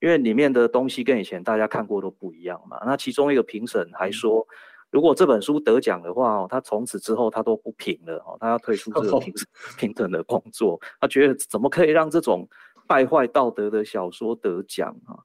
[0.00, 2.78] 因为里面的东西跟以前大家看过都不一样嘛。
[2.84, 4.46] 那其中一个评审还说，
[4.90, 9.34] 如果这本书得奖的话哦，他从此之后他都不评了哦，他要退出这个评
[9.78, 10.78] 评审的工作。
[11.00, 12.48] 他觉得怎么可以让这种
[12.86, 15.18] 败坏道德的小说得奖啊？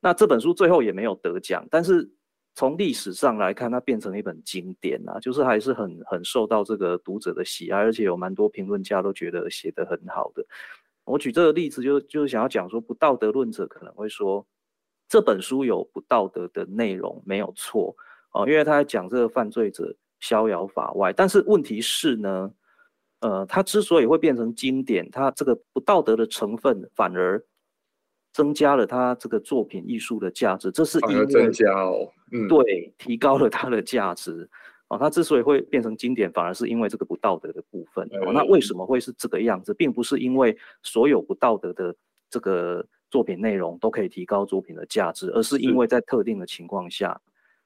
[0.00, 2.10] 那这本书最后也没有得奖，但是。
[2.54, 10.44] 从历史上来看，它变成一本经典啊，就是还是很很受到这个读者的喜爱，而且有蛮多评论家都觉得写得很好的。
[11.04, 14.46] 我举这个例子，就就是想要讲说，不道德论者可能会说
[15.08, 17.94] 这本书有不道德的内容，没有错
[18.32, 21.12] 哦，因为他在讲这个犯罪者逍遥法外。
[21.12, 22.50] 但是问题是呢，
[23.20, 27.44] 呃，他之所以会变成经典，他这个不道德的成分反而。
[28.34, 34.46] 增加了他这个作品艺术的价值，这是因为增加哦，嗯，对，提高了它的价值
[34.88, 34.98] 哦。
[34.98, 38.32] 它之所以会变成经典，反而是因为这个不道德的部分哦。
[38.32, 41.94] 那为什么会是这个样子，并不是因为所有不道德的
[42.28, 47.18] 这个作品内容都可以提高作品的价值，而是因为在特定的情况下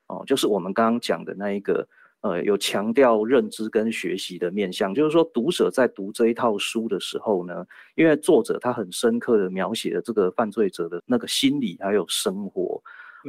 [0.07, 1.89] 哦，就是我们刚刚讲的那一个。
[2.21, 12.83] 呃，有强调认知跟学习的面向，就是说，读者在读这一套书的时候呢，因为作者他很深刻的描写了这个犯罪者的那个心理还有生活，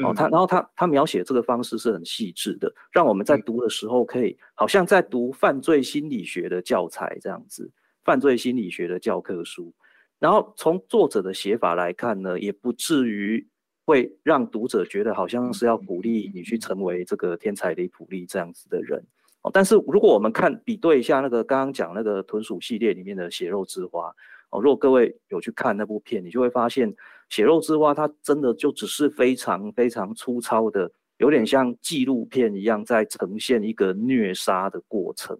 [0.03, 7.71] 哦，他然后他他描写这个方式是很细致的，让我们在读的时候可以好像在读犯罪心理学的教材这样子，
[8.03, 9.71] 犯罪心理学的教科书，
[10.17, 13.47] 然后从作者的写法来看呢，也不至于。
[13.89, 19.03] 会让读者觉得好像是要鼓励你去成为这个天才雷普利这样子的人
[19.41, 19.49] 哦。
[19.51, 24.13] 但是如果我们看比对一下那个刚刚讲那个豚鼠系列里面的血肉之花
[24.51, 26.93] 哦，如果各位有去看那部片，你就会发现
[27.29, 35.35] 血肉之花它真的就只是非常非常粗糙的，有点像纪录片一样在呈现一个虐杀的过程。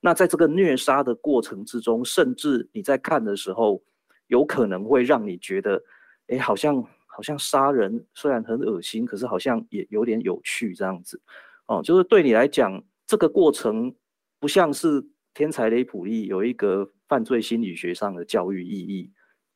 [0.00, 3.82] 那在这个虐杀的过程之中，甚至你在看的时候，
[4.28, 5.82] 有可能会让你觉得，
[6.28, 6.82] 哎，好像。
[7.14, 11.20] 好像杀人虽然很恶心，可是好像也有点有趣这样子，
[11.66, 13.94] 哦，就是对你来讲，这个过程
[14.40, 19.10] 不像是天才雷普利有一个犯罪心理学上的教育意义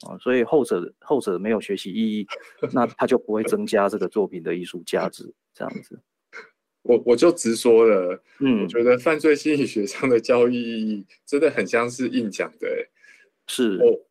[0.06, 2.26] 啊，所以后者后者没有学习意义，
[2.72, 5.98] 那他就不会增加这个作品的艺术价值这样子。
[6.82, 12.68] 我我就直说了，嗯，我觉得犯罪心理学上的教育意义真的很像是硬讲的，
[13.48, 13.78] 是。
[13.82, 14.05] 我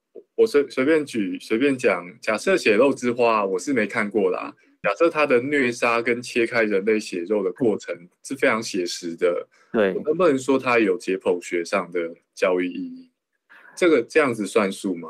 [0.47, 4.54] 随随便举随便讲，假设血肉之花，我是没看过啦。
[4.84, 13.10] 假设它的虐杀跟切开人类血肉的过程是非常写实的，对，能不能说它有解剖学上的教育意义？
[13.75, 15.10] 这个这样子算数吗？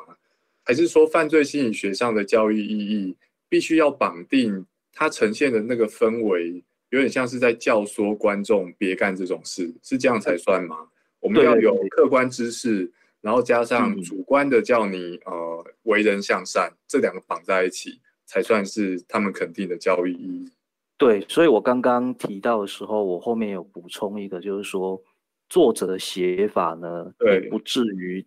[0.63, 3.15] 还是说犯罪心理学上的教育意义
[3.49, 10.77] 必须要绑定它呈现的那个氛围，有点像是在教唆观众别干这种事，是这样才算吗？
[11.19, 12.91] 我们要有客观知识。
[13.25, 20.51] 然后加上主观的叫你呃为人向善，这两个绑在一起，才算是他们肯定的教育意义。
[20.95, 25.01] 对，所以我刚刚提到的时候，我后面有补充一个，就是说
[25.49, 28.23] 作者的写法呢，对，不至于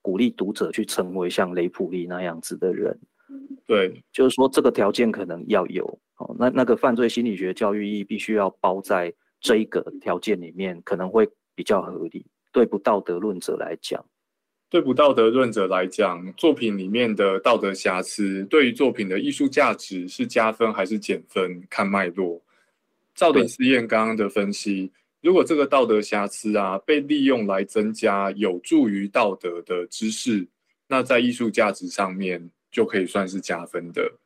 [0.00, 2.96] 鼓励读者去成为像雷普利那样子的人。
[3.66, 5.84] 对，就是说这个条件可能要有
[6.18, 12.24] 哦，那那个犯罪心理学教育意义必须要包在这一个条件里面，可能会比较合理。
[12.52, 14.02] 对不道德论者来讲。
[14.68, 21.62] 对不道德论者来讲，作品里面的道德瑕疵对于作品的艺术价值是加分还是减分？
[21.70, 22.42] 看脉络。
[23.14, 30.46] 赵鼎思燕刚刚的分析，如果这个道德瑕疵啊被利用来增加有助于道德的知识，
[30.88, 34.18] 那在艺术价值上面就可以算是加分的，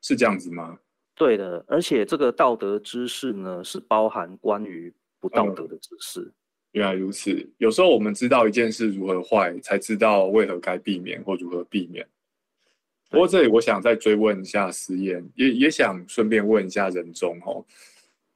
[0.00, 0.78] 是这样子吗？
[1.16, 6.32] 对的，而且这个道德知识呢，是包含关于不道德的知识。
[6.76, 12.06] 原来如此，有时候我们知道一件事如何坏，才知道为何该避免或如何避免。
[13.08, 17.64] 不过这里我想再追问一下思燕，也也想顺便问一下仁宗哦。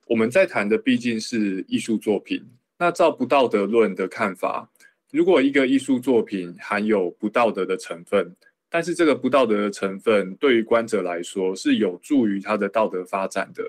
[0.07, 2.43] 我们在谈的毕竟是艺术作品，
[2.79, 4.67] 那照不道德论的看法，
[5.13, 8.35] 如果一个艺术作品含有不道德的成分，
[8.71, 13.63] 但是这个不道德的成分对于观者来说是有助于他的道德发展的。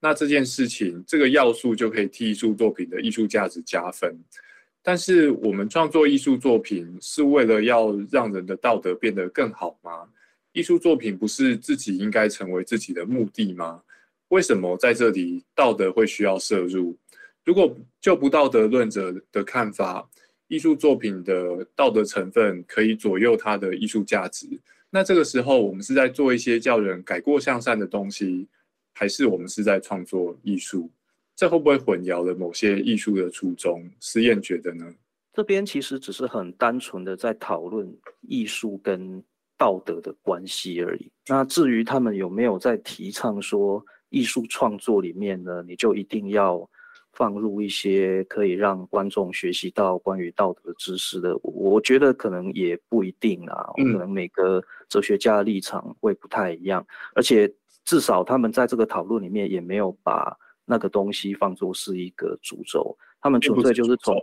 [0.00, 4.14] 那这件事情，这个要素就可以替艺术作品的艺术价值加分。
[4.82, 10.06] 但是，我们创作艺术作品是为了要让人的道德变得更好吗？
[10.52, 13.82] 艺术作品不是自己应该成为自己的目的吗？
[14.28, 16.96] 为什么在这里道德会需要摄入？
[17.44, 20.08] 如果就不道德论者的看法，
[20.46, 24.46] 艺术作品的道德成分可以左右它的艺术价值，
[24.90, 28.46] 那这个时候我们是在做一些叫人改过向善的东西。
[28.98, 30.90] 还是我们是在创作艺术，
[31.36, 33.86] 这会不会混淆了某些艺术的初衷？
[34.00, 34.90] 思燕觉得呢？
[35.34, 37.86] 这边其实只是很单纯的在讨论
[38.22, 39.22] 艺术跟
[39.58, 41.12] 道德的关系而已。
[41.26, 46.66] 那至于他们有没有在提倡说艺术创作里面呢，你就一定要。
[47.12, 57.50] 放入一些可以让观众学习到关于道德知识的，我觉得可能也不一定啊，可能每个哲学家的立场会不太一样，而且
[57.86, 64.20] 至少他们在这个讨论里面也没有把那个东西放作是一个诅咒，他们纯粹就是从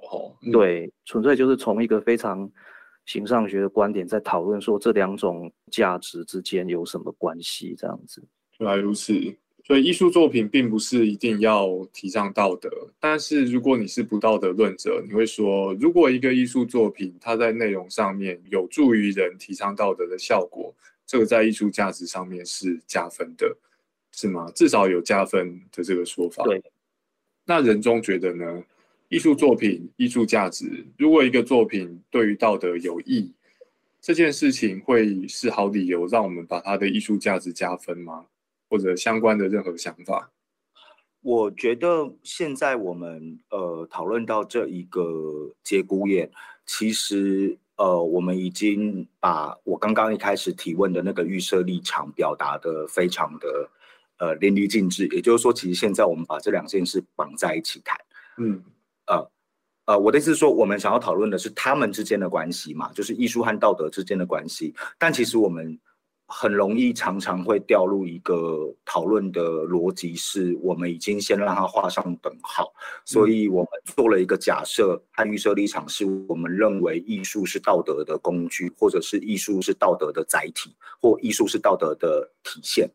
[0.51, 2.47] 对，纯粹就是从一个非常
[3.05, 8.23] 形上学的观点在讨论说这两种价值之间有什么关系，这样子。
[8.59, 9.13] 原来如此。
[9.65, 20.75] 所以艺术作品并不是一定要提倡道德，但是如果你是不道德论者，你会说，如果一个艺术作品它在内容上面有助于人提倡道德的效果，
[21.05, 23.57] 这个在艺术价值上面是加分的，
[24.11, 24.51] 是吗？
[24.55, 26.43] 至少有加分的这个说法。
[26.43, 26.63] 对。
[27.45, 28.63] 那人中觉得呢？
[29.09, 33.31] 艺术作品艺术价值，如果一个作品对于道德有益，
[34.01, 38.25] 这件事情会是好理由让我们把它的艺术价值加分吗？
[38.69, 40.31] 或者相关的任何想法，
[41.21, 46.31] 我觉得现在我们呃讨论到这一个节骨眼，
[46.65, 53.69] 其实呃我们已经把我刚刚一开始提问的那个预设立场表达的非常的
[54.17, 55.07] 呃淋漓尽致。
[55.07, 57.97] 也就是说，其实现在我们把这两件事绑在一起谈，
[58.37, 58.63] 嗯
[59.07, 59.31] 呃
[59.85, 64.73] 呃，我的意思是说，我们想要讨论的是他们之间的关系嘛，就是艺术和道德之间的关系。
[64.97, 65.79] 但其实我们。
[66.35, 72.73] 很容易常常会掉入一个讨论的逻辑，是我们已经先让它画上等号，
[73.05, 82.89] 所以我们做了一个假设和预设立场，是我们认为艺术是道德的工具，或者是艺术是道德的载体，或艺术是道德的体现。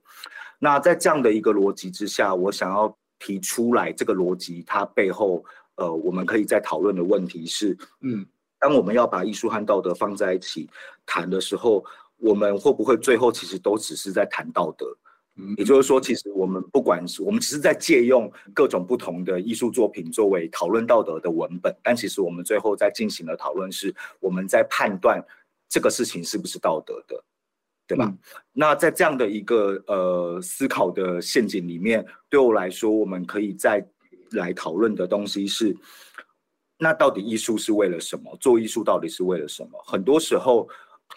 [0.58, 5.44] 那在这样的一个逻辑之下，我想要提出来这个逻辑，它背后
[5.76, 8.26] 呃，我们可以在讨论的问题是，嗯，
[8.58, 10.68] 当我们要把艺术和道德放在一起
[11.06, 11.84] 谈的时候。
[12.18, 14.86] 我们会不会最后其实都只是在谈道德？
[15.40, 25.24] 嗯，也就是说，其实我们不管是我们只是在借用各种不同的艺术作品作为讨论道德的文本，但其实我们最后在进行的讨论是我们在判断
[25.68, 27.22] 这个事情是不是道德的，
[27.86, 28.12] 对吧？
[28.52, 33.86] 那在这样的一个呃思考的陷阱里面，对我来说，我们可以再
[34.32, 35.72] 来讨论的东西是：
[36.78, 38.36] 那到底艺术是为了什么？
[38.40, 39.80] 做艺术到底是为了什么？
[39.86, 40.68] 很多时候，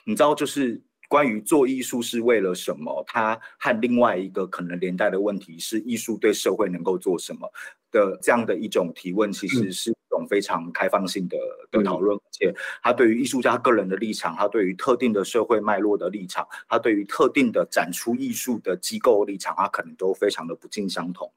[0.05, 0.79] 你知道，就是。
[1.11, 3.03] 关于做艺术是为了什么？
[3.05, 7.51] 它和另外一个可能连带的问题是，艺术对社会能够做什么
[7.91, 11.37] 的这样的一种提问，其实是一种非常开放性的
[11.69, 12.15] 的讨论。
[12.15, 21.29] 而且，他对于艺术家个人的立场，他对于特定的社会脉络的立场，他对于特定的展出艺术的机构立场，他可能都非常的不尽相同。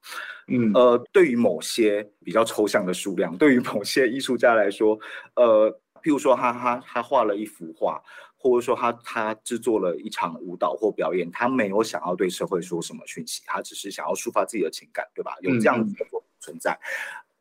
[0.46, 4.96] 嗯，呃，对于某些比较抽象的数量，对于某些艺术家来说，
[5.34, 5.68] 呃，
[6.00, 8.00] 譬如说，他他他画了一幅画。
[8.44, 15.34] 或者说他他制作了一场舞蹈或表演，他没有想要对社会说什么讯息，他只是想要抒发自己的情感，对吧？
[15.40, 16.78] 有这样子的作品存在。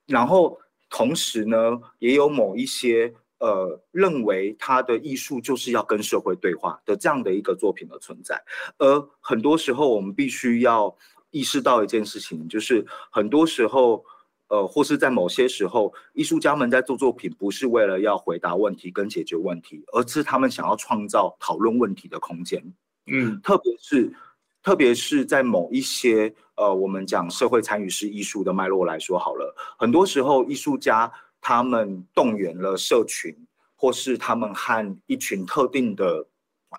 [0.06, 0.58] 然后
[0.90, 8.42] 同时呢，也有某一些呃认为他的艺术就是要跟社会对话的这样的一个作品的存在。
[8.78, 10.96] 而很多时候，我们必须要
[11.32, 14.06] 意识到一件事情，就是很多时候。
[14.54, 22.64] 呃，或是在某些时候，艺术家们在做作品，不是为了要回答问题跟解决问题，而是他们想要创造讨论问题的空间。
[23.08, 24.14] 嗯，特别是，
[24.62, 33.36] 特别是在某一些呃，我们讲社会参与式艺术的脉络来说好了，很多时候艺术家他们动员了社群，
[33.76, 36.28] 或是他们和一群特定的。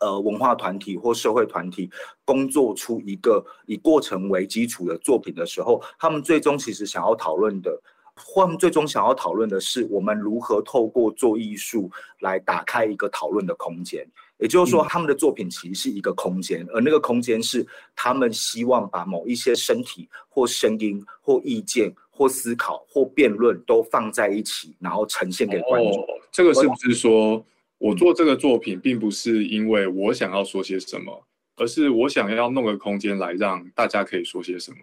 [0.01, 1.91] 呃，文化团体或社会团体
[2.25, 7.81] 工作出一个以过程为基础的作品的时候，他们最终其实想要讨论的，
[8.15, 11.91] 或最终想要讨论的是，我们如何透过做艺术
[12.21, 14.07] 来打开一个讨论的空间。
[14.39, 17.65] 也就是说，他们的作品其实是一个空间，而那个空间是
[17.95, 26.05] 他们希望把某一些身体或声音或意见或思考或辩论都放在一起，然后呈现给观众。
[26.33, 27.43] 这个是不是说？
[27.79, 34.79] 我做这个作品，并不是因为我想要说些什么，而是我想要弄个空间来让大家可以说些什么。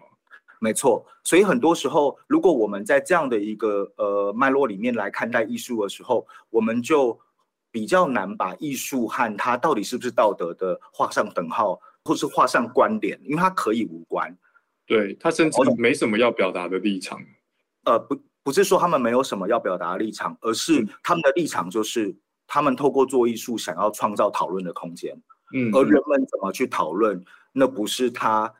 [0.60, 7.18] 没错，所以很多时候，如果我们在这样的一个呃脉络里面来看待艺术的时候，我们就
[7.72, 14.32] 比较难把艺术和它到底是不是道德的画上等号，或是画上关联，因为它可以无关。
[14.86, 17.20] 对，它甚至没什么要表达的立场。
[17.84, 22.14] 呃，不，不是说他们没有什么要表达的立场，而是他们的立场就是。
[22.52, 25.18] 他们透过做艺术，想要创造讨论的空间，
[25.54, 28.52] 嗯，而人们怎么去讨论，那不是他，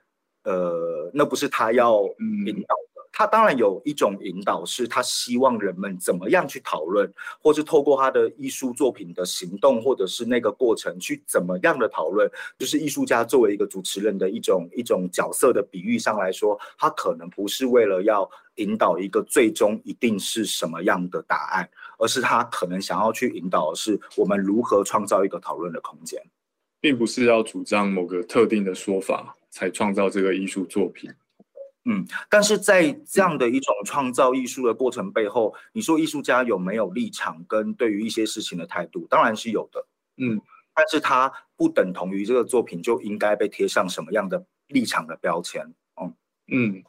[0.44, 2.00] 呃，那不是他要
[2.46, 7.08] 引导的，他当然有一种引导，是他希望人们怎么样去讨论，
[7.40, 26.18] 或是透过他的艺术作品的行动，或者是那个过程去怎么样的讨论，就是艺术家作为一个主持人的一种一种角色的比喻上来说，他可能不是为了要引导一个最终一定是什么样的答案，而是他可能想要去引导的是我们如何创造一个讨论的空间，
[26.80, 31.10] 并不是要主张某个特定的说法才创造这个艺术作品。
[31.84, 39.04] 嗯，但是在这样的一种创造艺术的过程背后，你说艺术家有没有立场跟对于一些事情的态度？
[39.10, 39.84] 当然是有的。
[40.18, 40.40] 嗯，
[40.72, 45.60] 但是他不等同于这个作品就应该被贴上什么样的立场的标签。
[45.96, 46.12] 哦，
[46.52, 46.84] 嗯，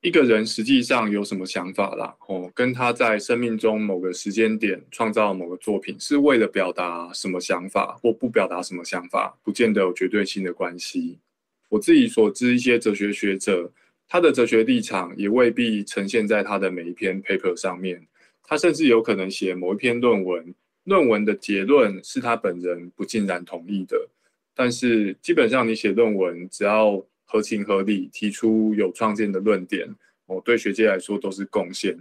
[0.00, 2.16] 一个人实际上有什么想法啦？
[2.26, 11.20] 哦，跟他在生命中某个时间点创造某个作品，是为了表达什么想法或不表达什么想法，不见得有绝对性的关系。
[11.68, 13.70] 我自己所知，一些哲学学者。
[14.08, 18.06] 他的哲学立场也未必呈现在他的每一篇 paper 上面，
[18.42, 24.08] 他甚至有可能写某一篇论文，论文的结论是他本人不尽然同意的。
[24.54, 29.92] 但是基本上你写论文，只要合情合理，提出有创建的论点，
[30.26, 31.96] 哦，对学界来说都是贡献。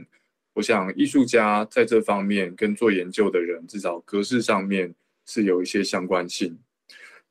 [0.54, 4.93] 我想艺术家在这方面跟做研究的人，至少格式上面
[5.26, 6.56] 是有一些相关性。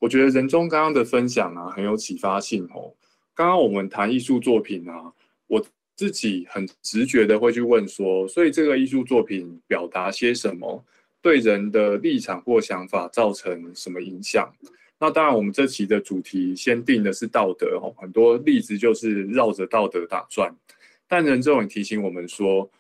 [0.01, 2.93] 我觉得仁中刚刚的分享啊，很有启发性哦。
[3.35, 5.13] 刚刚我们谈艺术作品啊，
[5.47, 5.65] 我
[5.97, 10.85] 自己很直觉的会去问说，所以这个艺术作品表达些什么，
[11.21, 14.53] 对人的立场或想法造成什么影响？
[14.99, 20.55] 那当然，我们这期的主题先定的是道德哦，很多例子就是绕着道德打转。
[21.09, 22.71] 但任仲也提醒我们说，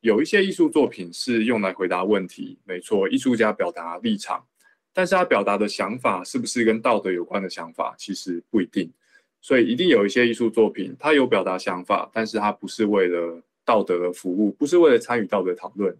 [0.00, 4.44] 有一些艺术作品是用来回答问题，没错，艺术家表达立场，
[4.92, 8.92] 但是他表达的想法是不是跟道德有关的想法，其实不一定。
[9.40, 15.96] 所以一定有一些艺术作品，它有表达想法，但是它不是为了道德的服务，不是为了参与道德讨论。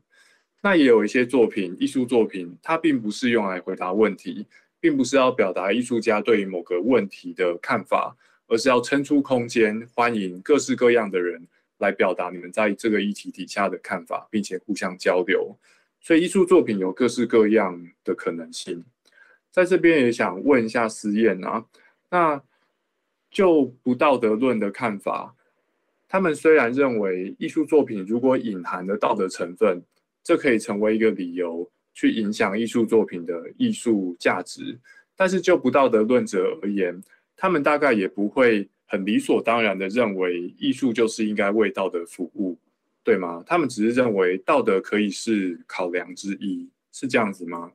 [0.60, 4.44] 那也有一些作品，艺术作品，它并不是用来回答问题，
[4.80, 8.16] 并不是要表达艺术家对于某个问题的看法，
[8.48, 11.46] 而是要撑出空间，欢迎各式各样的人
[11.78, 15.56] 来表达你们在这个议题底下的看法，并且互相交流。
[16.00, 18.84] 所以艺术作品有各式各样的可能性。
[19.52, 21.64] 在这边也想问一下思燕啊，
[22.10, 22.42] 那。
[23.30, 25.34] 就不道德论的看法，
[26.08, 29.82] 他们虽然认为艺术作品如果隐含了道德成分，
[30.22, 34.78] 这可以成为一个理由去影响艺术作品的艺术价值，
[35.14, 37.02] 但是就不道德论者而言，
[37.36, 42.58] 他们大概也不会很理所当然的认为艺术就是应该为道德服务，
[43.04, 43.42] 对吗？
[43.46, 47.72] 他们只是认为道德可以是考量之一，是这样子吗？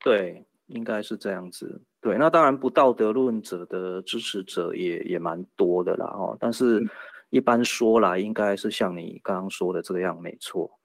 [0.00, 1.80] 对，应该是这样子。
[2.00, 6.86] 对，那当然不道德论者的支持者也也蛮多的啦，哦，但是
[7.30, 10.78] 一般说来，应该是像你刚刚说的这样，没错。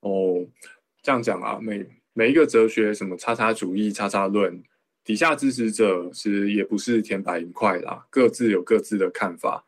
[0.00, 0.46] 哦，
[1.02, 4.62] 这样讲啊，每每一个哲学，什么叉叉主义、叉叉论，
[5.02, 9.64] 底下支持者其实也不是甜白银块啦，各自有各自的看法。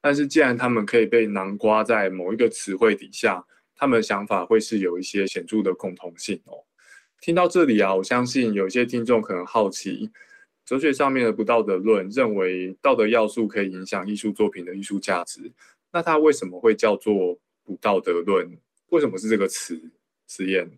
[0.00, 3.44] 但是既然他们可以被囊括在某一个词汇底下，
[3.74, 6.62] 他们的想法会是有一些显著的共同性哦。
[7.24, 10.10] 听到这里啊，我相信有些听众可能好奇，
[10.62, 15.50] 哲学上面的不道德论认为道德要素可以影响艺术作品的艺术价值，
[15.90, 18.46] 那它为什么会叫做不道德论？
[18.90, 19.90] 为什么是这个词？
[20.28, 20.70] 实验？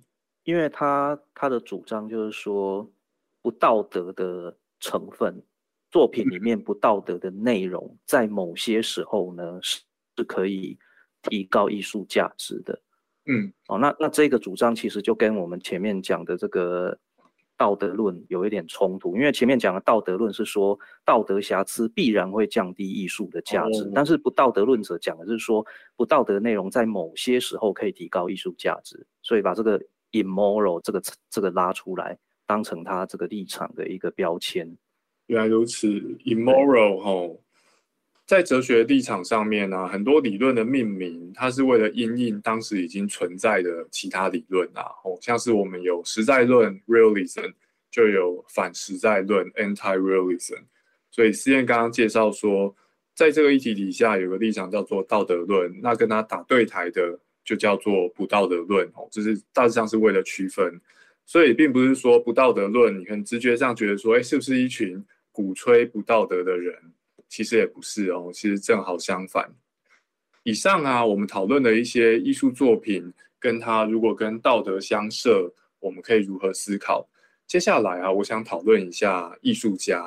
[0.44, 2.88] 因为他他的主张就是说，
[3.42, 5.42] 不道德的成分，
[5.90, 9.80] 作品里面不道德的内容，在某些时候呢是
[10.16, 10.78] 是可以
[11.22, 12.80] 提高艺术价值的。
[13.26, 16.96] 嗯，哦，那那这个主张其实就跟我们前面讲的这个
[17.56, 25.66] 道德论有一点冲突，因为前面讲的道德论是说道德瑕疵必然会降低艺术的价值，但是不道德论者讲的是说
[25.96, 29.80] 不道德内容在某些时候可以提高艺术价值，所以把这个
[30.12, 32.16] immoral 这个这个拉出来，
[32.46, 34.76] 当成他这个立场的一个标签。
[35.26, 37.40] 原来如此，immoral 吼。
[38.26, 47.52] 在哲学立场上面呢，很多理论的命名，它是为了因应当时已经存在的其他理论啊，哦，像是我们有实在论 （realism），
[47.88, 50.58] 就有反实在论 （anti-realism）。
[51.08, 52.74] 所以思燕刚刚介绍说，
[53.14, 60.80] 在这个议题底下有个立场叫做道德论，那跟他打对台的就叫做不道德论哦，这是大致上是为了区分。
[61.24, 66.74] 所以并不是说不道德论，你很直觉上觉得说，哎，是不是一群鼓吹不道德的人？
[67.28, 69.50] 其实也不是哦，其实正好相反。
[70.42, 77.08] 以上啊，我们讨论的一些艺术作品，跟它如果跟道德相涉，我们可以如何思考？
[77.46, 80.02] 接下来啊，我想讨论一下艺术家，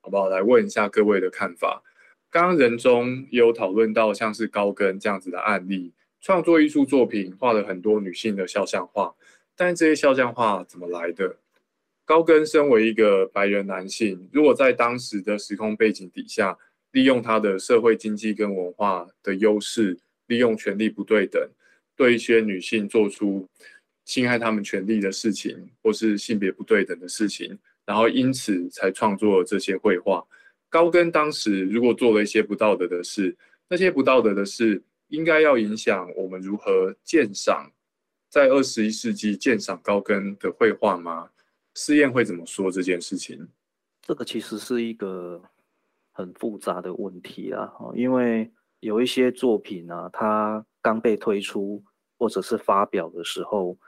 [0.00, 0.28] 好不好？
[0.28, 1.82] 来问一下各位的看法。
[2.30, 9.12] 刚刚人中也有讨论到像是高更这样子的案例，创作艺术作品画了很多女性的肖像画，
[9.56, 11.39] 但这些肖像画怎么来的？
[12.10, 16.58] 高更身为一个白人男性，如果在当时的时空背景底下，
[16.90, 19.96] 利用他的社会经济跟文化的优势，
[20.26, 21.40] 利用权力不对等，
[21.94, 23.46] 对一些女性做出
[24.04, 27.56] 侵害他们权利的事情，或是性别不对等的事情，
[27.86, 30.26] 然后因此才创作这些绘画。
[30.68, 33.36] 高更当时如果做了一些不道德的事，
[33.68, 37.70] 那些不道德的事应该要影响我们如何鉴赏，
[38.28, 41.30] 在二十一世纪鉴赏高更的绘画吗？
[41.74, 43.48] 试验会怎么说这件事情？
[44.02, 45.40] 这个其实是一个
[46.10, 48.50] 很复杂的问题啊，因为
[48.80, 51.82] 有一些作品呢，它刚被推出
[52.18, 53.78] 或者是发表的时候，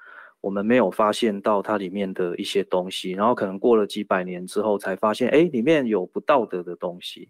[0.40, 7.28] 我们没有发现到它里面的一些东西，然后可能过了几百年之后才发现，哎，里面有不道德的东西。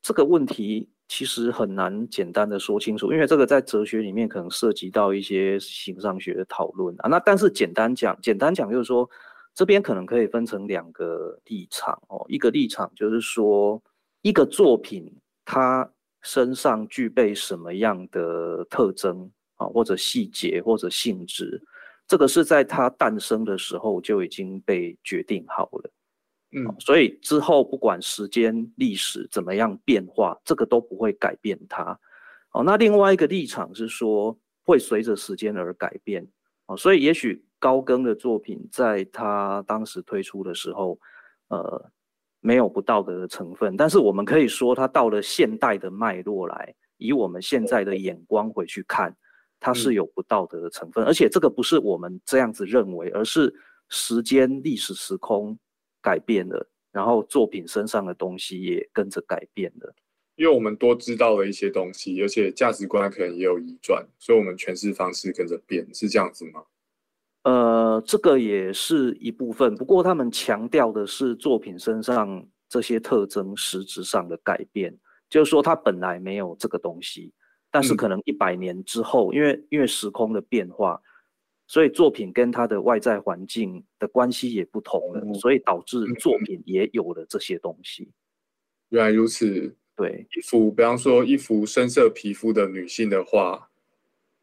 [0.00, 7.08] 这个问题其实很难简单的说清楚，因为这个在哲学里面可能涉及到一些形上学的讨论啊。
[7.08, 9.10] 那但是简单讲，简单讲就是说。
[9.56, 13.82] 这边可能可以分成两个立场哦，一个立场就是说，
[14.20, 15.10] 一个作品
[15.46, 15.90] 它
[16.20, 21.58] 身上具备什么样的特征啊，或者细节或者性质，
[22.06, 25.90] 这个是在它诞生的时候就已经被决定好了，
[26.52, 31.98] 嗯，所以之后不管时间历史怎么样变化，这个都不会改变它。
[32.52, 36.28] 哦，那另外一个立场是说，会随着时间而改变，
[36.66, 37.42] 哦，所以也许。
[37.58, 40.98] 高更的作品在他当时推出的时候，
[41.48, 41.90] 呃，
[42.40, 43.76] 没有不道德的成分。
[43.76, 49.16] 但是我们可以说，他到了现代的脉络来，以我们现在的眼光回去看，
[49.58, 51.04] 它是有不道德的成分。
[51.04, 53.52] 而且这个不是我们这样子认为，而是
[53.88, 55.58] 时间、历史、时空
[56.02, 59.94] 改变了，然后作品身上的东西也跟着改变了。
[60.36, 66.62] 因为我们多知道了一些东西，而且价值观可能也有移转，所以我们诠释方式跟着变，是这样子吗？
[67.46, 74.92] 呃，这个也是一部分，不过他们强调的是作品身上这些特征实质上的改变，
[75.30, 77.32] 就是说它本来没有这个东西，
[77.70, 81.00] 但是可能一百年之后，因为因为时空的变化，
[81.68, 88.10] 所以作品跟它的外在环境的关系也不同了，所以导致作品也有了这些东西。
[88.88, 93.70] 原来如此，对一幅，比方说一幅深色皮肤的女性的画，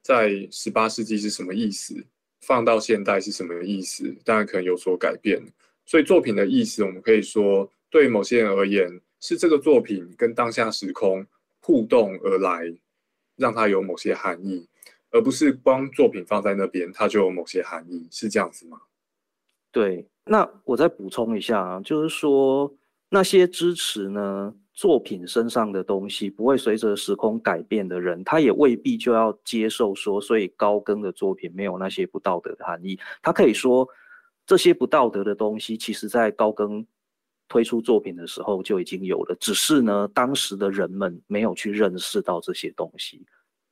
[0.01, 2.05] 在十八世纪是什么意思？
[2.45, 4.13] 放到现代是什么意思？
[4.25, 5.41] 当然可能有所改变。
[5.85, 11.25] 所以作品的意思，我们可以说，对某些人而言，是这个作品跟当下时空
[11.61, 12.73] 互动而来，
[13.37, 14.67] 让它有某些含义，
[15.11, 18.81] 而不是光作品放在那边，它就有某些含义，是这样子吗？
[19.71, 20.05] 对。
[20.25, 22.73] 那我再补充一下啊，就是说
[23.13, 24.55] 那些支持呢？
[24.73, 32.97] 作品身上的东西不会随着时空改变的人，他也未必就要接受说，所以高更的作品没有那些不道德的含义。
[33.21, 33.87] 他可以说，
[34.47, 36.83] 这些不道德的东西，其实在高更
[37.47, 43.23] 推出作品的时候就已经有了，只是呢，当时的人们没有去认识到这些东西，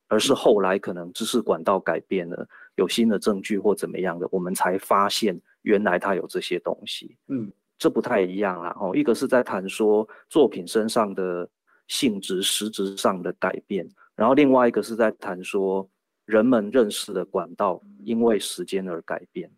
[0.06, 7.16] 而是后来可能知识管道改变了，有新的证据或怎么样的，我们才发现原来他有这些东西。
[7.26, 7.50] 嗯。
[7.82, 11.48] 这不太一样啦，哦，一个是在谈说作品身上的
[11.88, 15.90] 性质实质上的改变，然后另外一个是在谈说
[16.24, 19.50] 人们认识的管道因为时间而改变，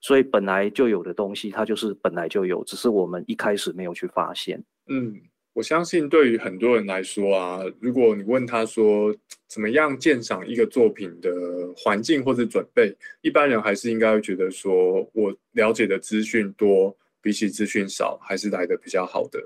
[0.00, 4.60] 所以本来就有的东西它就是本来就有，只是我们一开始没有去发现。
[4.88, 5.14] 嗯，
[5.52, 9.14] 我相信对于很多人来说啊，如果你问他说
[9.46, 11.30] 怎么样鉴赏一个作品的
[11.76, 16.96] 环境或者准备，一般人还是应该会觉得说我了解的资讯多。
[17.22, 19.38] 比起资讯少，还是来的比较好的。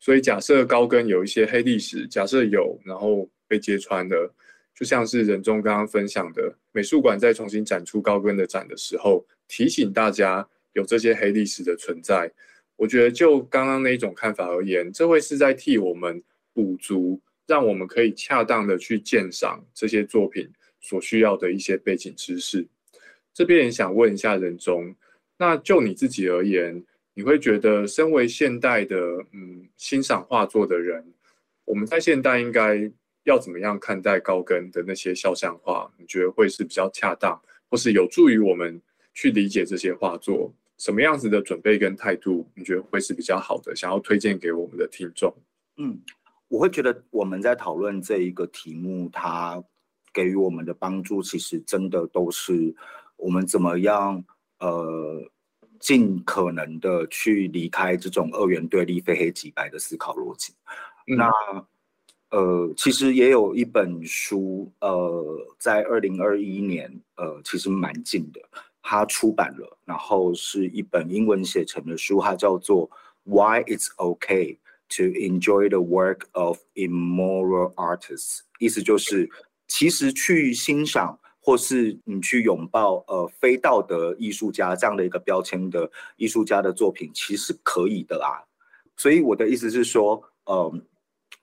[0.00, 4.32] 所以假设高更有一些黑历史，假设有，然后被揭穿了，
[4.72, 12.30] 就像是任中刚刚分享的，美术馆在重新展出高更的展的时候，提醒大家有这些黑历史的存在。
[12.76, 16.22] 我觉得就刚刚那一种看法而言，这会是在替我们
[16.54, 20.48] 补足，让我们可以恰当的去鉴赏这些作品
[20.80, 22.64] 所需要的一些背景知识。
[23.34, 24.94] 这边也想问一下任中，
[25.36, 26.84] 那就你自己而言。
[27.18, 28.96] 你会觉得，身为现代的
[29.32, 31.04] 嗯欣赏画作的人，
[31.64, 32.88] 我们在现代应该
[33.24, 35.92] 要怎么样看待高更的那些肖像画？
[35.96, 37.36] 你觉得会是比较恰当，
[37.68, 38.80] 或是有助于我们
[39.14, 40.54] 去理解这些画作？
[40.76, 43.74] 什么样子的准备跟态度，你觉得会是比较好的？
[43.74, 45.34] 想要推荐给我们的听众？
[45.78, 46.00] 嗯，
[46.46, 49.60] 我会觉得我们在讨论这一个题目，它
[50.12, 52.72] 给予我们的帮助，其实真的都是
[53.16, 54.24] 我们怎么样
[54.60, 55.28] 呃。
[55.78, 60.52] 尽可能的去离开这种二元对立、非黑即白的思考逻辑。
[61.06, 61.30] 那
[62.30, 65.24] 呃，其实也有一本书，呃，
[65.58, 68.40] 在二零二一年，呃，其实蛮近的，
[68.82, 72.86] 它出版了，然后是一本英文写成的书，它叫做
[73.24, 74.58] 《Why It's Okay
[74.90, 79.30] to Enjoy the Work of Immoral Artists》，意思就是，
[79.66, 81.18] 其实去欣赏
[81.48, 88.44] 或是你去拥抱呃非道德艺术家这样的一个标签的艺术家的作品，其实可以的啊。
[88.98, 90.70] 所以我的意思是说，呃。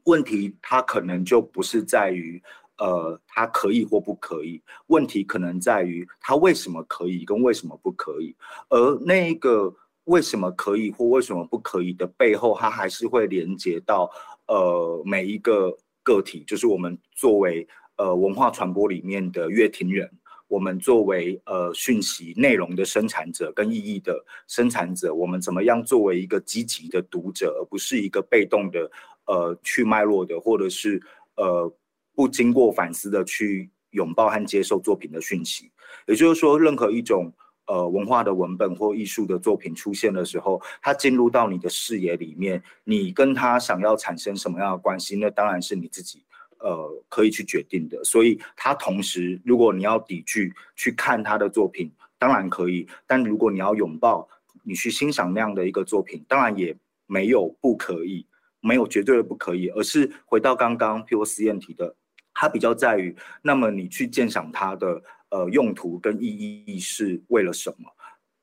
[0.04, 2.40] 问题它可能就不是在于，
[2.78, 4.62] 呃，它可以或不可以。
[4.86, 8.36] 问题可能在于它为什么可以跟为什么不可以。
[8.70, 14.08] 而那一个为什么可以或为什么不可以的背后，它还是会连接到
[14.46, 17.68] 呃每一个个体，就是我们作为
[17.98, 20.12] 呃文化传播里面的乐听人，
[20.48, 28.92] 我们作为呃讯息内容的生产者跟意义的生产者，我们怎么样作为一个积极的读者，而不是一个被动的。
[29.28, 31.02] 呃，去脉络的，或者是
[31.36, 31.76] 呃
[32.14, 35.72] 不经过反思的去拥抱和接受作品的讯息，
[36.06, 37.34] 也就是说，任何一种
[37.66, 46.24] 呃文化的文本或艺术的作品出现的时候，它进入到你的视野里面，你跟他想要产生什么样的关系，那当然是你自己
[46.66, 48.04] 呃可以去决定的。
[48.04, 54.28] 所以，他同时，如果你要抵拒去看他的作品，当然可以；但如果你要拥抱，
[54.64, 58.26] 你去欣赏那样的一个作品，当然也没有不可以。
[58.68, 61.96] 没有绝对的不可以，而是回到刚刚譬如实验提的，
[62.34, 65.00] 它比较在于，那么你去鉴赏它的
[65.30, 66.26] 呃用途跟意
[66.66, 67.88] 义是为了什么？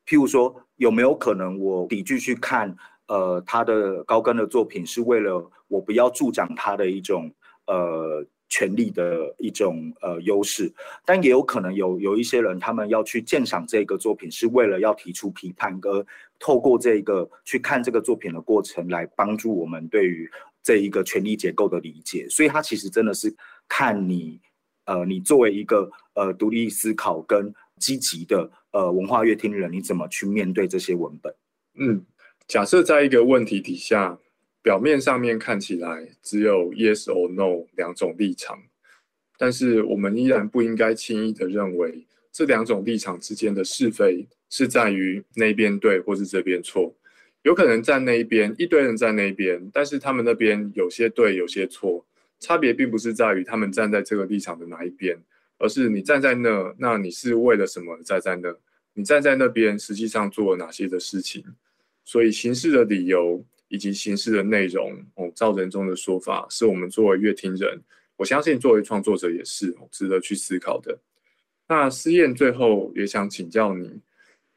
[0.07, 2.73] 譬如说，有没有可能我抵拒去看
[3.09, 7.29] 呃他的高跟的作品，是为了我不要助长他的一种
[7.67, 8.27] 呃。
[8.55, 10.71] 权力的一种呃优势，
[11.07, 16.07] 但也有可能有有一些人，他们要去鉴赏这个作品，是为了要提出批判，而
[16.39, 20.31] 透过这个去看这个作品的过程，来帮助我们对于
[20.63, 22.29] 这一个权力结构的理解。
[22.29, 23.35] 所以，他其实真的是
[23.67, 24.39] 看你，
[24.85, 31.35] 呃，你作为一个呃独立思考跟积极的呃文化乐听人，你怎么去面对这些文本？
[31.77, 32.05] 嗯，
[32.49, 34.19] 假设在一个问题底下。
[34.63, 38.63] 表面上面看起来只有 yes or no 两种立场，
[39.37, 46.95] 但是我们依然不应该轻易的认为这两种立场之间的是非是在于那边对或是这边错。
[47.43, 52.07] 有可能站那一边，一堆人在那边，但是他们那边有些对，有些错。
[52.39, 55.17] 差别并不是在于他们站在这个立场的哪一边，
[55.59, 58.55] 而是你站在那，那你是为了什么站在那？
[58.95, 61.45] 你站在那边实际上做了哪些的事情？
[62.05, 63.45] 所以形式的理由。
[63.73, 67.81] 以及形式的内容哦，照人中的说法，是我们作为乐听人，
[68.17, 70.99] 我相信作为创作者也是值得去思考的。
[71.67, 73.99] 那思燕最后也想请教你，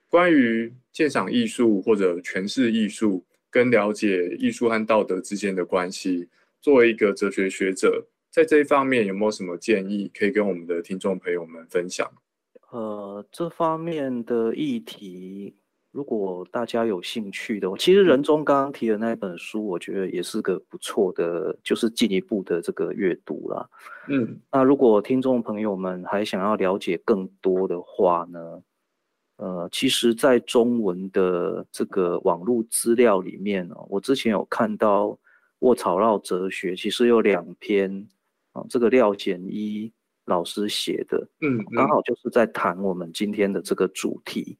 [0.09, 6.28] 关于鉴赏艺术或者诠释艺术，跟了解艺术和道德之间的关系，
[6.59, 12.05] 作为一个哲学学者，在这一方面有没有什么建议可以跟我们的听众朋友们分享？
[12.70, 15.55] 呃，这方面的议题。
[15.95, 23.65] 如果大家有兴趣的，其实仁宗刚刚提的那本书，我觉得也是个不错的，就是进一步的这个阅读啦。
[24.09, 28.61] 嗯，那如果听众朋友们还想要了解更多的话呢，
[29.37, 35.05] 呃，其实，在中文的这个网络资料里面哦，我之前有看到
[35.59, 38.05] 《卧草绕哲学》，其实有两篇
[38.51, 39.89] 啊，这个廖简一
[40.25, 44.57] 老师写的，嗯，刚好就是在谈我们今天的这个主题。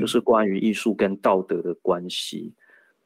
[0.00, 2.52] 就是关于艺术跟道德的关系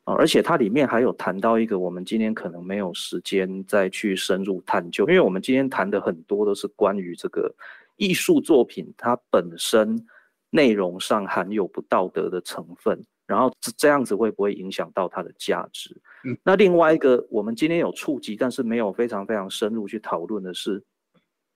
[0.05, 7.53] 啊，而且它里面还有谈到一个我们今天可能没有时间再去深入探究，因为我们今天谈的很多都是关于这个
[7.97, 10.07] 艺术作品它本身
[10.51, 16.01] 内容上含有不道德的成分，然后这这样子会不会影响到它的价值？
[16.25, 20.81] 嗯，那另外一个我们今天有触及，但是没有非常非常深入去讨论的是，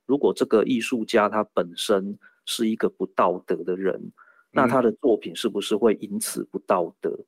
[0.05, 4.13] 如果这个艺术家他本身是一个不道德的人。
[4.53, 7.19] 那他的作品是不是会因此不道德？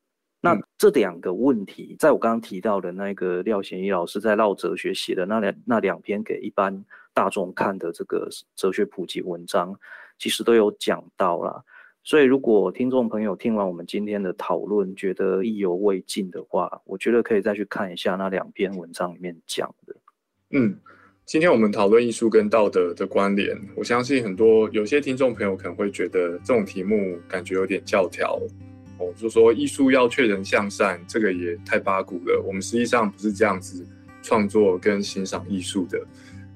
[0.40, 9.74] 那这两个问题，在我刚刚提到的那个廖贤一老师在《绕哲学》写的那两那两篇给一般大众看的这个哲学普及文章，
[10.18, 11.64] 其实都有讲到了。
[12.02, 19.96] 所以，如果听众朋友听完我们今天的讨论，觉得意犹未尽的话，我觉得可以再去看一下那两篇文章里面讲的。
[20.50, 20.78] 嗯。
[21.26, 28.38] 今天我们讨论艺术跟道德的关联，我相信很多有些听众朋友可能会觉得这种题目感觉有点教条
[28.98, 32.44] 哦，就说艺术要劝人向善，这个也太八股了。
[32.46, 33.86] 我们实际上不是这样子
[34.22, 35.98] 创作跟欣赏艺术的。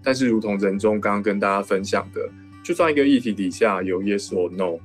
[0.03, 2.29] 但是，如同人中刚刚跟大家分享的，
[2.63, 4.79] 就算一个议题底下有 yes or no，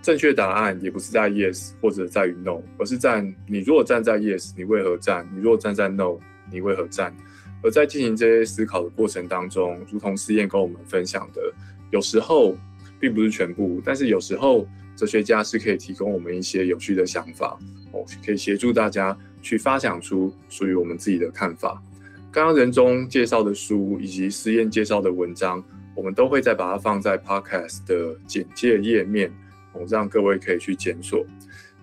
[0.00, 5.28] 正确答案也不是在 yes 或者在于 no，而是在你如果站在 yes，你为何站？
[5.34, 6.16] 你如果站在 no，
[6.48, 7.12] 你为何站？
[7.62, 11.40] 而在进行这些思考的过程当中，如同思燕跟我们分享的，
[11.90, 12.56] 有时候
[13.00, 17.58] 并不是全部，但是有时候哲学家是可以提供我们一些有趣的想法，
[17.92, 21.82] 哦，可以协助大家去发想出属于我们自己的看法。
[22.30, 29.32] 刚刚仁中介绍的书以及思燕介绍的文章，我们都会再把它放在 Podcast 的简介页面，
[29.72, 31.24] 哦，让各位可以去检索。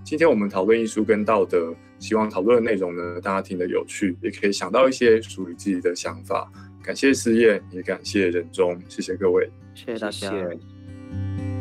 [0.04, 1.74] 今天我们讨论艺术跟道德，
[2.04, 6.52] 希望讨论的内容呢，大家听得有趣，也可以想到一些属于自己的想法。
[6.84, 11.53] 感谢思燕，也感谢任中，谢谢各位，谢谢大家。